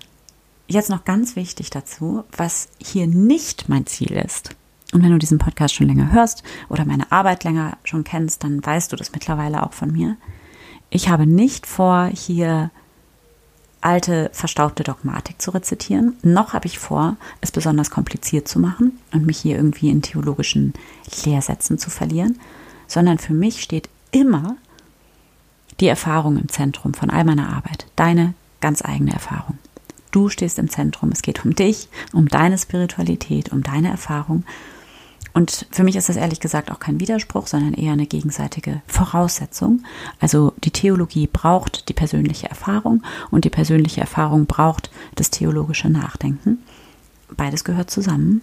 jetzt 0.68 0.90
noch 0.90 1.06
ganz 1.06 1.36
wichtig 1.36 1.70
dazu, 1.70 2.24
was 2.36 2.70
hier 2.78 3.08
nicht 3.08 3.68
mein 3.68 3.86
Ziel 3.86 4.12
ist. 4.12 4.56
Und 4.94 5.02
wenn 5.04 5.12
du 5.12 5.18
diesen 5.18 5.40
Podcast 5.40 5.74
schon 5.74 5.88
länger 5.88 6.12
hörst 6.12 6.44
oder 6.70 6.86
meine 6.86 7.12
Arbeit 7.12 7.44
länger 7.44 7.78
schon 7.84 8.04
kennst, 8.04 8.44
dann 8.44 8.64
weißt 8.64 8.92
du 8.92 8.96
das 8.96 9.12
mittlerweile 9.12 9.64
auch 9.64 9.74
von 9.74 9.92
mir. 9.92 10.18
Ich 10.92 11.10
habe 11.10 11.26
nicht 11.26 11.66
vor, 11.66 12.06
hier 12.14 12.70
alte, 13.84 14.30
verstaubte 14.34 14.84
Dogmatik 14.84 15.42
zu 15.42 15.52
rezitieren, 15.52 16.18
noch 16.22 16.54
habe 16.54 16.68
ich 16.68 16.80
vor, 16.80 17.18
es 17.42 17.52
besonders 17.52 17.92
kompliziert 17.92 18.48
zu 18.48 18.60
machen 18.60 19.00
und 19.12 19.26
mich 19.26 19.40
hier 19.40 19.58
irgendwie 19.58 19.90
in 19.90 20.02
theologischen 20.02 20.74
Lehrsätzen 21.26 21.78
zu 21.78 21.90
verlieren, 21.90 22.40
sondern 22.88 23.18
für 23.18 23.34
mich 23.34 23.62
steht 23.62 23.90
immer 24.12 24.56
die 25.80 25.88
Erfahrung 25.88 26.38
im 26.38 26.50
Zentrum 26.50 26.94
von 26.94 27.10
all 27.10 27.24
meiner 27.24 27.50
Arbeit, 27.50 27.88
deine 27.96 28.34
ganz 28.62 28.84
eigene 28.84 29.12
Erfahrung. 29.12 29.58
Du 30.12 30.30
stehst 30.30 30.60
im 30.60 30.70
Zentrum. 30.70 31.12
Es 31.12 31.24
geht 31.24 31.44
um 31.44 31.56
dich, 31.56 31.90
um 32.14 32.28
deine 32.28 32.60
Spiritualität, 32.60 33.52
um 33.52 33.64
deine 33.64 33.90
Erfahrung. 33.90 34.44
Und 35.34 35.66
für 35.72 35.84
mich 35.84 35.96
ist 35.96 36.10
das 36.10 36.16
ehrlich 36.16 36.40
gesagt 36.40 36.72
auch 36.72 36.80
kein 36.80 37.00
Widerspruch, 37.00 37.48
sondern 37.48 37.74
eher 37.74 37.94
eine 37.94 38.06
gegenseitige 38.06 38.82
Voraussetzung. 38.88 39.84
Also 40.20 40.54
die 40.64 40.72
Theologie 40.72 41.28
braucht 41.32 41.90
die 41.90 41.94
persönliche 41.94 42.50
Erfahrung 42.50 43.04
und 43.32 43.46
die 43.46 43.50
persönliche 43.50 44.02
Erfahrung 44.02 44.46
braucht 44.46 44.92
das 45.16 45.32
theologische 45.32 45.90
Nachdenken. 45.90 46.60
Beides 47.36 47.64
gehört 47.64 47.90
zusammen. 47.90 48.42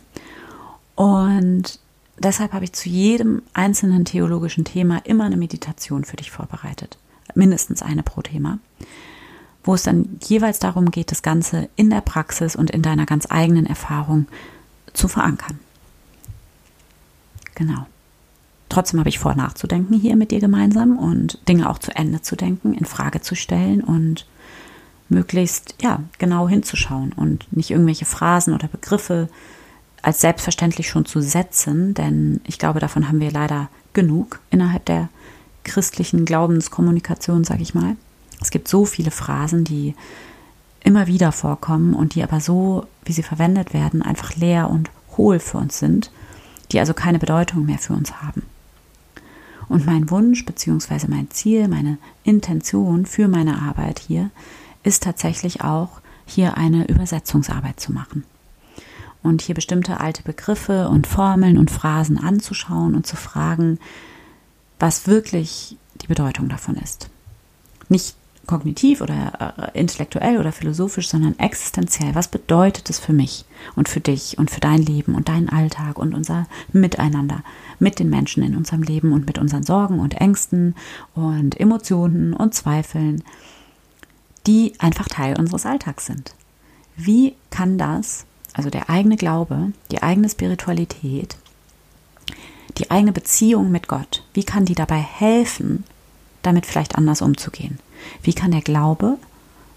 Und 0.97 1.79
deshalb 2.19 2.53
habe 2.53 2.65
ich 2.65 2.73
zu 2.73 2.89
jedem 2.89 3.43
einzelnen 3.55 4.05
theologischen 4.05 4.65
Thema 4.65 4.99
immer 5.05 5.25
eine 5.25 5.37
Meditation 5.37 6.05
für 6.05 6.17
dich 6.17 6.33
vorbereitet. 6.33 6.99
Mindestens 7.35 7.83
eine 7.83 8.03
pro 8.03 8.23
Thema 8.23 8.59
wo 9.63 9.75
es 9.75 9.83
dann 9.83 10.19
jeweils 10.25 10.59
darum 10.59 10.91
geht, 10.91 11.11
das 11.11 11.23
Ganze 11.23 11.69
in 11.77 11.91
der 11.91 12.01
Praxis 12.01 12.57
und 12.57 12.71
in 12.71 12.83
deiner 12.83 13.07
ganz 13.07 13.27
eigenen 13.29 13.67
Erfahrung 13.67 14.27
zu 14.93 15.09
verankern. 15.09 15.59
Genau. 17.61 17.87
Trotzdem 18.71 19.01
habe 19.01 19.11
ich 19.11 19.19
vor, 19.19 19.35
nachzudenken 19.35 19.93
hier 20.01 20.17
mit 20.17 20.31
dir 20.31 20.41
gemeinsam 20.41 20.97
und 20.97 21.47
Dinge 21.47 21.69
auch 21.69 21.79
zu 21.79 21.95
Ende 21.95 22.23
zu 22.23 22.35
denken, 22.35 22.73
in 22.73 22.87
Frage 22.87 23.21
zu 23.21 23.35
stellen 23.35 23.85
und 23.85 24.27
möglichst 25.11 25.75
ja 25.83 26.01
genau 26.19 26.49
hinzuschauen 26.49 27.13
und 27.13 27.55
nicht 27.55 27.71
irgendwelche 27.71 28.07
Phrasen 28.07 28.55
oder 28.55 28.67
Begriffe 28.67 29.29
als 30.01 30.23
selbstverständlich 30.23 30.89
schon 30.89 31.05
zu 31.05 31.21
setzen, 31.21 31.93
denn 31.93 32.41
ich 32.47 32.59
glaube, 32.59 32.81
davon 32.81 33.09
haben 33.09 33.21
wir 33.21 33.31
leider 33.31 33.69
genug 33.93 34.41
innerhalb 34.49 34.87
der 34.87 35.11
christlichen 35.65 36.25
Glaubenskommunikation, 36.25 37.45
sage 37.45 37.61
ich 37.61 37.75
mal. 37.75 37.97
Es 38.41 38.51
gibt 38.51 38.69
so 38.69 38.87
viele 38.87 39.11
Phrasen, 39.11 39.65
die 39.65 39.95
immer 40.83 41.07
wieder 41.07 41.31
vorkommen 41.31 41.93
und 41.93 42.15
die 42.15 42.23
aber 42.23 42.41
so, 42.41 42.87
wie 43.05 43.13
sie 43.13 43.23
verwendet 43.23 43.75
werden, 43.75 44.01
einfach 44.01 44.35
leer 44.37 44.71
und 44.71 44.91
hohl 45.19 45.41
für 45.41 45.59
uns 45.59 45.79
sind, 45.79 46.11
die 46.73 46.81
also 46.81 46.95
keine 46.95 47.19
Bedeutung 47.19 47.67
mehr 47.67 47.79
für 47.79 47.93
uns 47.93 48.23
haben. 48.23 48.43
Und 49.69 49.87
mein 49.87 50.11
Wunsch 50.11 50.45
bzw. 50.45 51.07
mein 51.09 51.31
Ziel, 51.31 51.69
meine 51.69 51.99
Intention 52.25 53.07
für 53.07 53.29
meine 53.29 53.63
Arbeit 53.63 54.01
hier 54.01 54.31
ist 54.83 55.03
tatsächlich 55.03 55.63
auch, 55.63 56.01
hier 56.27 56.57
eine 56.57 56.87
Übersetzungsarbeit 56.87 57.81
zu 57.81 57.93
machen. 57.93 58.25
Und 59.23 59.43
hier 59.43 59.55
bestimmte 59.55 60.01
alte 60.01 60.23
Begriffe 60.23 60.89
und 60.89 61.07
Formeln 61.07 61.59
und 61.59 61.71
Phrasen 61.71 62.19
anzuschauen 62.19 62.95
und 62.95 63.07
zu 63.07 63.17
fragen, 63.17 63.79
was 64.79 65.07
wirklich 65.07 65.77
die 66.01 66.07
Bedeutung 66.07 66.49
davon 66.49 66.77
ist. 66.77 67.11
Nicht 67.89 68.17
kognitiv 68.47 69.01
oder 69.01 69.71
äh, 69.75 69.79
intellektuell 69.79 70.39
oder 70.39 70.53
philosophisch, 70.53 71.09
sondern 71.09 71.39
existenziell. 71.39 72.15
Was 72.15 72.29
bedeutet 72.29 72.91
es 72.91 72.99
für 72.99 73.13
mich 73.13 73.45
und 73.77 73.89
für 73.89 74.01
dich 74.01 74.39
und 74.39 74.51
für 74.51 74.61
dein 74.61 74.83
Leben 74.83 75.15
und 75.15 75.29
deinen 75.29 75.49
Alltag 75.49 75.99
und 75.99 76.15
unser 76.15 76.47
Miteinander 76.73 77.43
mit 77.79 77.99
den 77.99 78.11
Menschen 78.11 78.43
in 78.43 78.57
unserem 78.57 78.83
Leben 78.83 79.13
und 79.13 79.27
mit 79.27 79.39
unseren 79.39 79.63
Sorgen 79.63 80.01
und 80.01 80.15
Ängsten 80.15 80.75
und 81.15 81.59
Emotionen 81.61 82.35
und 82.35 82.55
Zweifeln, 82.55 83.23
die 84.47 84.73
einfach 84.79 85.09
Teil 85.09 85.39
unseres 85.39 85.67
Alltags 85.67 86.07
sind. 86.07 86.35
Wie 86.97 87.35
kann 87.51 87.79
das, 87.79 88.25
also 88.53 88.71
der 88.71 88.91
eigene 88.91 89.17
Glaube, 89.17 89.73
die 89.91 90.03
eigene 90.03 90.29
Spiritualität, 90.29 91.37
die 92.79 92.91
eigene 92.91 93.13
Beziehung 93.13 93.71
mit 93.71 93.89
Gott, 93.89 94.25
wie 94.35 94.45
kann 94.45 94.65
die 94.65 94.75
dabei 94.75 94.99
helfen, 94.99 95.85
damit 96.43 96.67
vielleicht 96.67 96.97
anders 96.97 97.23
umzugehen? 97.23 97.79
Wie 98.23 98.33
kann 98.33 98.51
der 98.51 98.63
Glaube 98.63 99.19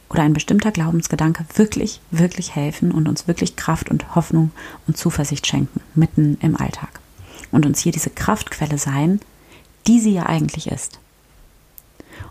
oder 0.09 0.23
ein 0.23 0.33
bestimmter 0.33 0.71
Glaubensgedanke 0.71 1.45
wirklich, 1.55 2.01
wirklich 2.11 2.55
helfen 2.55 2.91
und 2.91 3.07
uns 3.07 3.27
wirklich 3.27 3.55
Kraft 3.55 3.89
und 3.89 4.15
Hoffnung 4.15 4.51
und 4.87 4.97
Zuversicht 4.97 5.47
schenken, 5.47 5.81
mitten 5.95 6.37
im 6.41 6.55
Alltag? 6.55 6.99
Und 7.51 7.65
uns 7.65 7.79
hier 7.79 7.91
diese 7.91 8.09
Kraftquelle 8.09 8.77
sein, 8.77 9.19
die 9.87 9.99
sie 9.99 10.13
ja 10.13 10.25
eigentlich 10.25 10.67
ist. 10.67 10.99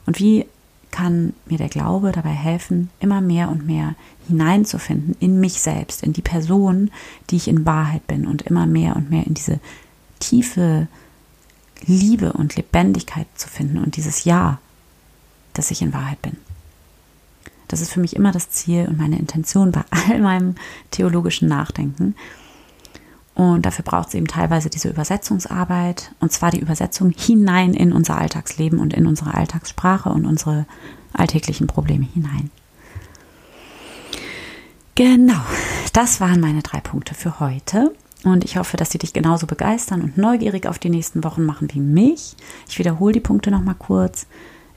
Und 0.07 0.19
wie 0.19 0.47
kann 0.93 1.33
mir 1.47 1.59
der 1.59 1.69
Glaube 1.69 2.13
dabei 2.13 2.31
helfen, 2.31 2.91
immer 3.01 3.21
mehr 3.21 3.49
und 3.49 3.67
mehr 3.67 3.95
hineinzufinden 4.29 5.17
in 5.19 5.41
mich 5.41 5.61
selbst, 5.61 6.03
in 6.03 6.13
die 6.13 6.23
Person, 6.23 6.91
die 7.31 7.37
ich 7.37 7.49
in 7.49 7.67
Wahrheit 7.67 8.07
bin 8.07 8.27
und 8.27 8.43
immer 8.43 8.67
mehr 8.67 8.95
und 8.95 9.11
mehr 9.11 9.27
in 9.27 9.35
diese 9.35 9.59
tiefe 10.21 10.87
Liebe 11.85 12.33
und 12.35 12.55
Lebendigkeit 12.57 13.27
zu 13.35 13.49
finden 13.49 13.79
und 13.79 13.97
dieses 13.97 14.25
Ja 14.25 14.61
dass 15.55 15.71
ich 15.71 15.83
in 15.83 15.93
Wahrheit 15.93 16.21
bin. 16.23 16.37
Das 17.69 17.81
ist 17.81 17.93
für 17.93 18.01
mich 18.01 18.17
immer 18.17 18.33
das 18.33 18.51
Ziel 18.51 18.87
und 18.87 18.99
meine 18.99 19.19
Intention 19.19 19.73
bei 19.73 19.83
all 19.91 20.21
meinem 20.21 20.55
theologischen 20.91 21.49
Nachdenken. 21.49 22.15
Und 23.35 23.65
dafür 23.65 23.85
braucht 23.85 24.09
es 24.09 24.15
eben 24.15 24.27
teilweise 24.27 24.69
diese 24.69 24.91
Übersetzungsarbeit, 24.91 26.13
und 26.21 26.33
zwar 26.33 26.51
die 26.51 26.61
Übersetzung 26.61 27.15
hinein 27.17 27.73
in 27.73 27.93
unser 27.93 28.19
Alltagsleben 28.19 28.79
und 28.79 28.93
in 28.93 29.07
unsere 29.07 29.33
Alltagssprache 29.33 30.11
und 30.11 30.27
unsere 30.27 30.67
alltäglichen 31.15 31.67
Probleme 31.67 32.07
hinein. 32.13 32.51
Genau, 34.95 35.41
das 35.95 36.21
waren 36.21 36.41
meine 36.41 36.61
drei 36.61 36.81
Punkte 36.81 37.15
für 37.15 37.41
heute. 37.41 37.95
Und 38.25 38.45
ich 38.45 38.57
hoffe, 38.57 38.77
dass 38.77 38.91
sie 38.91 38.99
dich 38.99 39.15
genauso 39.15 39.47
begeistern 39.47 40.03
und 40.03 40.17
neugierig 40.17 40.67
auf 40.67 40.79
die 40.79 40.91
nächsten 40.91 41.25
Wochen 41.25 41.45
machen 41.45 41.69
wie 41.73 41.81
mich. 41.81 42.37
Ich 42.69 42.79
wiederhole 42.79 43.15
die 43.15 43.21
Punkte 43.21 43.51
nochmal 43.51 43.75
kurz. 43.79 44.27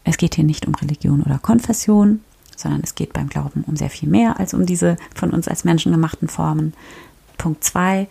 Es 0.06 0.18
geht 0.18 0.36
hier 0.36 0.44
nicht 0.44 0.66
um 0.68 0.76
Religion 0.76 1.24
oder 1.24 1.40
Konfession, 1.40 2.22
sondern 2.56 2.82
es 2.84 2.96
geht 2.96 3.12
beim 3.12 3.28
Glauben 3.28 3.64
um 3.68 3.76
sehr 3.76 3.90
viel 3.90 4.08
mehr 4.08 4.40
als 4.40 4.54
um 4.54 4.66
diese 4.66 4.98
von 5.14 5.32
uns 5.32 5.48
als 5.48 5.66
Menschen 5.66 5.92
gemachten 5.92 6.30
Formen. 6.30 6.74
Punkt 7.38 7.64
2. 7.64 8.08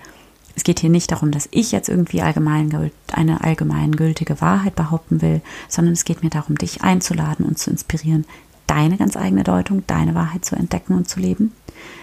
Es 0.57 0.64
geht 0.64 0.80
hier 0.80 0.90
nicht 0.90 1.11
darum, 1.11 1.30
dass 1.30 1.48
ich 1.50 1.72
jetzt 1.72 1.88
irgendwie 1.88 2.20
allgemein, 2.20 2.90
eine 3.12 3.42
allgemeingültige 3.42 4.40
Wahrheit 4.40 4.76
behaupten 4.76 5.22
will, 5.22 5.40
sondern 5.68 5.94
es 5.94 6.04
geht 6.04 6.22
mir 6.22 6.30
darum, 6.30 6.59
dich 6.59 6.83
einzuladen 6.83 7.46
und 7.46 7.59
zu 7.59 7.70
inspirieren, 7.70 8.24
deine 8.66 8.96
ganz 8.96 9.16
eigene 9.16 9.44
Deutung, 9.44 9.85
deine 9.87 10.14
Wahrheit 10.14 10.44
zu 10.44 10.57
entdecken 10.57 10.94
und 10.94 11.09
zu 11.09 11.20
leben. 11.20 11.52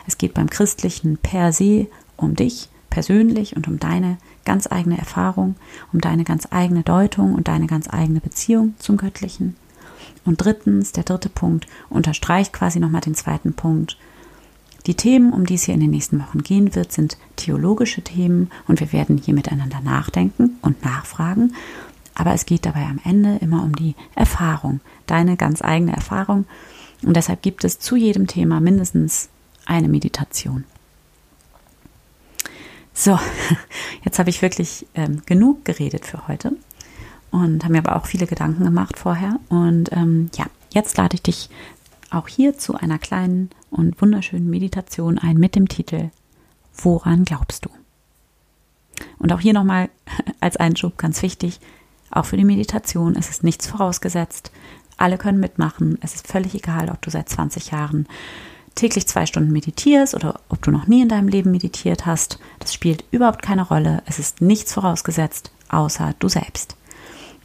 Es 0.08 0.18
geht 0.18 0.34
beim 0.34 0.50
Christlichen 0.50 1.18
per 1.18 1.54
se 1.54 1.88
um 2.18 2.36
dich 2.36 2.70
persönlich 2.90 3.56
und 3.56 3.68
um 3.68 3.80
deine 3.80 4.18
ganz 4.46 4.68
eigene 4.70 4.98
Erfahrung, 4.98 5.56
um 5.94 6.02
deine 6.02 6.24
ganz 6.24 6.48
eigene 6.52 6.84
Deutung 6.84 7.36
und 7.36 7.48
deine 7.48 7.68
ganz 7.68 7.88
eigene 7.90 8.20
Beziehung 8.20 8.76
zum 8.80 8.98
Göttlichen. 8.98 9.56
Und 10.26 10.44
drittens, 10.44 10.92
der 10.92 11.04
dritte 11.04 11.30
Punkt, 11.30 11.68
unterstreicht 11.90 12.54
quasi 12.54 12.80
nochmal 12.80 13.02
den 13.02 13.16
zweiten 13.16 13.54
Punkt. 13.54 13.98
Die 14.88 14.96
Themen, 14.96 15.32
um 15.32 15.46
die 15.46 15.56
es 15.56 15.64
hier 15.64 15.76
in 15.76 15.80
den 15.80 15.92
nächsten 15.92 16.20
Wochen 16.20 16.42
gehen 16.42 16.74
wird, 16.74 16.92
sind 16.92 17.18
theologische 17.36 18.02
Themen 18.02 18.50
und 18.68 18.80
wir 18.80 18.92
werden 18.92 19.18
hier 19.18 19.34
miteinander 19.34 19.80
nachdenken 19.82 20.58
und 20.62 20.84
nachfragen. 20.84 21.54
Aber 22.16 22.34
es 22.34 22.46
geht 22.46 22.66
dabei 22.66 22.86
am 22.86 23.00
Ende 23.04 23.38
immer 23.42 23.64
um 23.64 23.76
die 23.76 23.96
Erfahrung, 24.16 24.82
deine 25.06 25.38
ganz 25.38 25.62
eigene 25.62 25.94
Erfahrung. 25.94 26.46
Und 27.04 27.16
deshalb 27.16 27.42
gibt 27.42 27.64
es 27.64 27.80
zu 27.80 27.96
jedem 27.96 28.28
Thema 28.28 28.60
mindestens 28.60 29.30
eine 29.66 29.88
Meditation. 29.88 30.66
So, 32.94 33.18
jetzt 34.04 34.20
habe 34.20 34.30
ich 34.30 34.42
wirklich 34.42 34.86
ähm, 34.96 35.22
genug 35.26 35.64
geredet 35.64 36.06
für 36.06 36.28
heute 36.28 36.54
und 37.32 37.64
habe 37.64 37.74
mir 37.74 37.80
aber 37.80 37.96
auch 37.96 38.06
viele 38.06 38.28
Gedanken 38.28 38.64
gemacht 38.64 39.00
vorher. 39.00 39.40
Und 39.50 39.92
ähm, 39.92 40.30
ja, 40.36 40.46
jetzt 40.72 40.98
lade 40.98 41.16
ich 41.16 41.24
dich 41.24 41.50
auch 42.10 42.28
hier 42.28 42.58
zu 42.58 42.76
einer 42.76 43.00
kleinen 43.00 43.50
und 43.70 44.02
wunderschönen 44.02 44.50
Meditation 44.50 45.18
ein 45.18 45.38
mit 45.38 45.56
dem 45.56 45.68
Titel 45.68 46.12
Woran 46.76 47.26
glaubst 47.26 47.66
du? 47.66 47.70
Und 49.18 49.32
auch 49.34 49.40
hier 49.40 49.54
nochmal 49.54 49.90
als 50.40 50.58
Einschub 50.58 50.98
ganz 50.98 51.22
wichtig, 51.22 51.60
auch 52.12 52.26
für 52.26 52.38
die 52.38 52.46
Meditation 52.46 53.16
ist 53.16 53.30
es 53.30 53.44
nichts 53.44 53.68
vorausgesetzt. 53.68 54.52
Alle 54.98 55.18
können 55.18 55.40
mitmachen. 55.40 55.98
Es 56.02 56.16
ist 56.16 56.28
völlig 56.28 56.54
egal, 56.54 56.90
ob 56.90 57.02
du 57.02 57.10
seit 57.10 57.30
20 57.30 57.72
Jahren 57.72 58.08
täglich 58.76 59.08
zwei 59.08 59.26
Stunden 59.26 59.52
meditierst 59.52 60.14
oder 60.14 60.40
ob 60.50 60.62
du 60.62 60.72
noch 60.72 60.88
nie 60.88 61.02
in 61.02 61.10
deinem 61.10 61.28
Leben 61.28 61.52
meditiert 61.52 62.06
hast. 62.06 62.40
Das 62.60 62.74
spielt 62.74 63.06
überhaupt 63.12 63.42
keine 63.42 63.64
Rolle. 63.64 64.04
Es 64.06 64.20
ist 64.20 64.42
nichts 64.42 64.74
vorausgesetzt, 64.74 65.52
außer 65.70 66.14
du 66.20 66.30
selbst. 66.30 66.76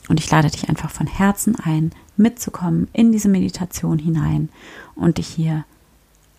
Und 0.08 0.20
ich 0.20 0.30
lade 0.30 0.50
dich 0.50 0.68
einfach 0.68 0.90
von 0.90 1.06
Herzen 1.06 1.56
ein, 1.56 1.92
mitzukommen 2.16 2.88
in 2.92 3.12
diese 3.12 3.28
Meditation 3.28 3.98
hinein 3.98 4.48
und 4.94 5.18
dich 5.18 5.26
hier 5.26 5.64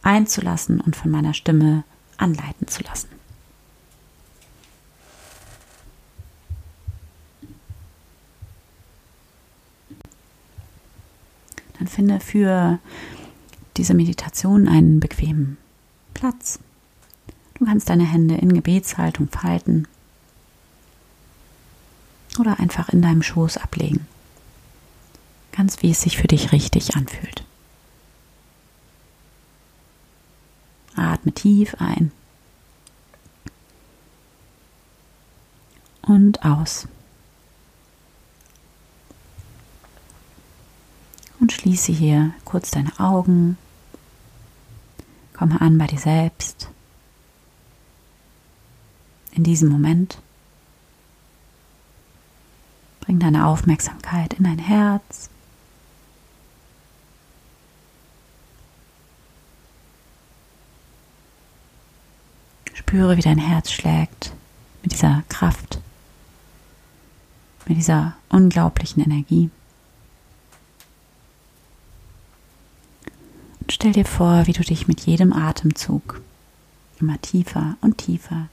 einzulassen 0.02 0.80
und 0.80 0.96
von 0.96 1.12
meiner 1.12 1.34
Stimme 1.34 1.84
anleiten 2.18 2.68
zu 2.68 2.84
lassen. 2.84 3.10
Dann 11.78 11.88
finde 11.88 12.20
für 12.20 12.80
diese 13.76 13.94
Meditation 13.94 14.68
einen 14.68 15.00
bequemen 15.00 15.58
Platz. 16.14 16.60
Du 17.56 17.66
kannst 17.66 17.90
deine 17.90 18.06
Hände 18.06 18.36
in 18.36 18.54
Gebetshaltung 18.54 19.28
falten 19.30 19.88
oder 22.40 22.60
einfach 22.60 22.90
in 22.90 23.02
deinem 23.02 23.24
Schoß 23.24 23.58
ablegen. 23.58 24.08
Ganz 25.52 25.82
wie 25.82 25.92
es 25.92 26.02
sich 26.02 26.18
für 26.18 26.28
dich 26.28 26.52
richtig 26.52 26.96
anfühlt. 26.96 27.44
Atme 30.96 31.32
tief 31.32 31.76
ein 31.80 32.12
und 36.02 36.44
aus. 36.44 36.88
Und 41.40 41.52
schließe 41.52 41.92
hier 41.92 42.34
kurz 42.46 42.72
deine 42.72 43.00
Augen 43.00 43.58
Komme 45.38 45.62
an 45.62 45.78
bei 45.78 45.86
dir 45.86 46.00
selbst. 46.00 46.68
In 49.34 49.44
diesem 49.44 49.70
Moment. 49.70 50.20
Bring 53.08 53.18
deine 53.18 53.48
Aufmerksamkeit 53.48 54.34
in 54.34 54.44
dein 54.44 54.60
Herz. 54.60 55.32
Spüre, 62.76 63.18
wie 63.18 63.22
dein 63.22 63.40
Herz 63.40 63.72
schlägt 63.72 64.34
mit 64.84 64.92
dieser 64.92 65.24
Kraft, 65.30 65.80
mit 67.66 67.78
dieser 67.78 68.16
unglaublichen 68.30 69.02
Energie. 69.04 69.50
stell 73.78 73.92
dir 73.92 74.06
vor, 74.06 74.48
wie 74.48 74.54
du 74.54 74.64
dich 74.64 74.88
mit 74.88 75.02
jedem 75.06 75.32
Atemzug 75.32 76.22
immer 77.00 77.22
tiefer 77.22 77.78
und 77.80 78.00
tiefer 78.00 78.50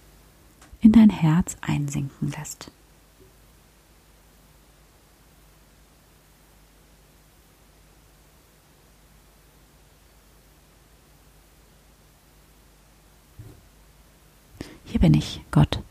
in 0.81 0.93
dein 0.93 1.11
Herz 1.11 1.57
einsinken 1.62 2.31
lässt. 2.31 2.71
Hier 14.95 15.01
bin 15.01 15.15
ich, 15.15 15.41
Gott. 15.51 15.83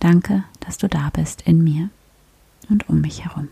Danke, 0.00 0.44
dass 0.60 0.78
du 0.78 0.88
da 0.88 1.10
bist 1.10 1.42
in 1.42 1.62
mir 1.62 1.90
und 2.70 2.88
um 2.88 3.02
mich 3.02 3.22
herum. 3.22 3.50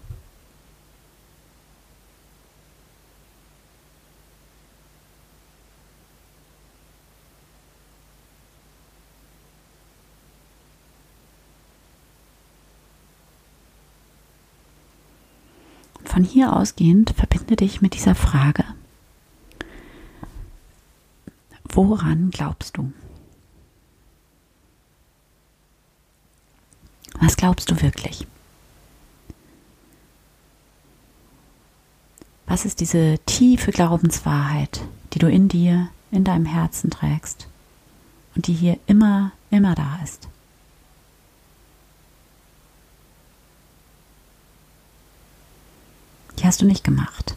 von 16.02 16.24
hier 16.24 16.56
ausgehend 16.56 17.10
verbinde 17.10 17.56
dich 17.56 17.82
mit 17.82 17.92
dieser 17.92 18.14
Frage. 18.14 18.64
Woran 21.68 22.30
glaubst 22.30 22.78
du? 22.78 22.90
Glaubst 27.36 27.70
du 27.70 27.80
wirklich? 27.82 28.26
Was 32.46 32.64
ist 32.64 32.80
diese 32.80 33.18
tiefe 33.26 33.72
Glaubenswahrheit, 33.72 34.80
die 35.12 35.18
du 35.18 35.28
in 35.28 35.48
dir, 35.48 35.88
in 36.10 36.24
deinem 36.24 36.46
Herzen 36.46 36.90
trägst 36.90 37.48
und 38.34 38.46
die 38.46 38.54
hier 38.54 38.78
immer, 38.86 39.32
immer 39.50 39.74
da 39.74 39.98
ist? 40.02 40.28
Die 46.38 46.44
hast 46.44 46.62
du 46.62 46.66
nicht 46.66 46.84
gemacht. 46.84 47.34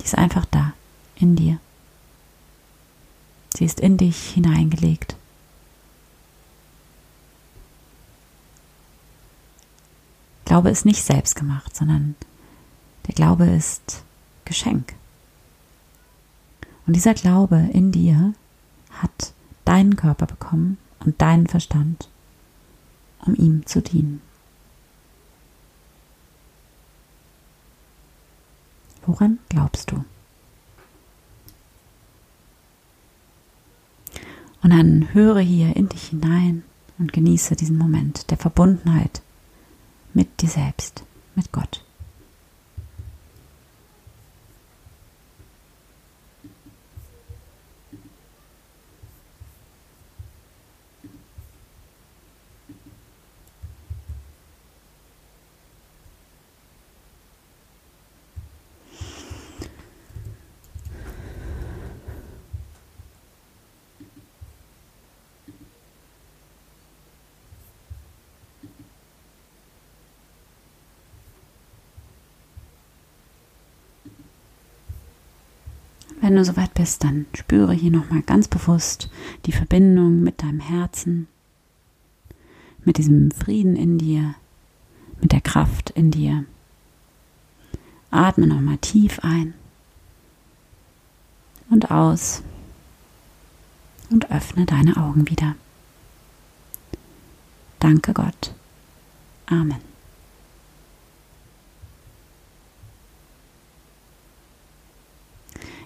Die 0.00 0.04
ist 0.04 0.16
einfach 0.16 0.44
da, 0.46 0.72
in 1.16 1.36
dir. 1.36 1.58
Sie 3.54 3.64
ist 3.64 3.80
in 3.80 3.96
dich 3.96 4.30
hineingelegt. 4.30 5.16
Glaube 10.48 10.70
ist 10.70 10.86
nicht 10.86 11.04
selbst 11.04 11.36
gemacht, 11.36 11.76
sondern 11.76 12.16
der 13.06 13.14
Glaube 13.14 13.44
ist 13.44 14.02
Geschenk. 14.46 14.94
Und 16.86 16.96
dieser 16.96 17.12
Glaube 17.12 17.68
in 17.74 17.92
dir 17.92 18.32
hat 18.90 19.34
deinen 19.66 19.96
Körper 19.96 20.24
bekommen 20.24 20.78
und 21.00 21.20
deinen 21.20 21.48
Verstand, 21.48 22.08
um 23.26 23.34
ihm 23.34 23.66
zu 23.66 23.82
dienen. 23.82 24.22
Woran 29.04 29.40
glaubst 29.50 29.90
du? 29.90 30.02
Und 34.62 34.70
dann 34.70 35.12
höre 35.12 35.40
hier 35.40 35.76
in 35.76 35.90
dich 35.90 36.04
hinein 36.04 36.62
und 36.96 37.12
genieße 37.12 37.54
diesen 37.54 37.76
Moment 37.76 38.30
der 38.30 38.38
Verbundenheit 38.38 39.20
mit 40.18 40.42
dir 40.42 40.48
selbst, 40.48 41.04
mit 41.36 41.52
Gott. 41.52 41.84
Wenn 76.28 76.36
du 76.36 76.44
soweit 76.44 76.74
bist, 76.74 77.04
dann 77.04 77.24
spüre 77.32 77.72
hier 77.72 77.90
nochmal 77.90 78.20
ganz 78.20 78.48
bewusst 78.48 79.08
die 79.46 79.52
Verbindung 79.52 80.22
mit 80.22 80.42
deinem 80.42 80.60
Herzen, 80.60 81.26
mit 82.84 82.98
diesem 82.98 83.30
Frieden 83.30 83.76
in 83.76 83.96
dir, 83.96 84.34
mit 85.22 85.32
der 85.32 85.40
Kraft 85.40 85.88
in 85.88 86.10
dir. 86.10 86.44
Atme 88.10 88.46
nochmal 88.46 88.76
tief 88.76 89.20
ein 89.22 89.54
und 91.70 91.90
aus 91.90 92.42
und 94.10 94.30
öffne 94.30 94.66
deine 94.66 94.98
Augen 94.98 95.30
wieder. 95.30 95.54
Danke 97.78 98.12
Gott. 98.12 98.52
Amen. 99.46 99.87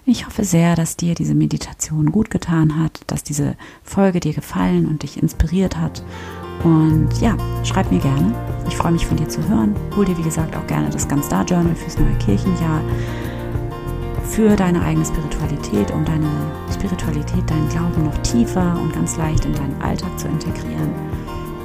Ich 0.05 0.25
hoffe 0.25 0.43
sehr, 0.43 0.75
dass 0.75 0.97
dir 0.97 1.15
diese 1.15 1.33
Meditation 1.33 2.11
gut 2.11 2.29
getan 2.29 2.77
hat, 2.77 3.01
dass 3.07 3.23
diese 3.23 3.55
Folge 3.83 4.19
dir 4.19 4.33
gefallen 4.33 4.85
und 4.85 5.03
dich 5.03 5.21
inspiriert 5.21 5.77
hat. 5.77 6.03
Und 6.63 7.09
ja, 7.21 7.37
schreib 7.63 7.89
mir 7.89 7.99
gerne. 7.99 8.35
Ich 8.67 8.75
freue 8.75 8.91
mich 8.91 9.05
von 9.05 9.15
dir 9.15 9.29
zu 9.29 9.47
hören. 9.47 9.73
Hol 9.95 10.03
dir, 10.03 10.17
wie 10.17 10.23
gesagt, 10.23 10.57
auch 10.57 10.67
gerne 10.67 10.89
das 10.89 11.07
Ganz 11.07 11.27
Star 11.27 11.45
Journal 11.45 11.75
fürs 11.75 11.97
neue 11.97 12.17
Kirchenjahr. 12.17 12.81
Für 14.25 14.57
deine 14.57 14.81
eigene 14.81 15.05
Spiritualität, 15.05 15.91
um 15.91 16.03
deine 16.03 16.29
Spiritualität, 16.73 17.49
deinen 17.49 17.69
Glauben 17.69 18.03
noch 18.03 18.17
tiefer 18.23 18.77
und 18.81 18.93
ganz 18.93 19.15
leicht 19.15 19.45
in 19.45 19.53
deinen 19.53 19.81
Alltag 19.81 20.19
zu 20.19 20.27
integrieren. 20.27 20.89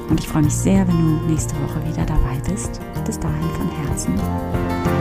Und 0.09 0.17
ich 0.17 0.29
freue 0.29 0.43
mich 0.43 0.55
sehr, 0.55 0.87
wenn 0.87 0.97
du 0.97 1.27
nächste 1.27 1.55
Woche 1.55 1.85
wieder 1.85 2.05
dabei 2.05 2.37
bist. 2.49 2.79
Bis 3.05 3.19
dahin 3.19 3.49
von 3.57 3.69
Herzen. 3.83 4.98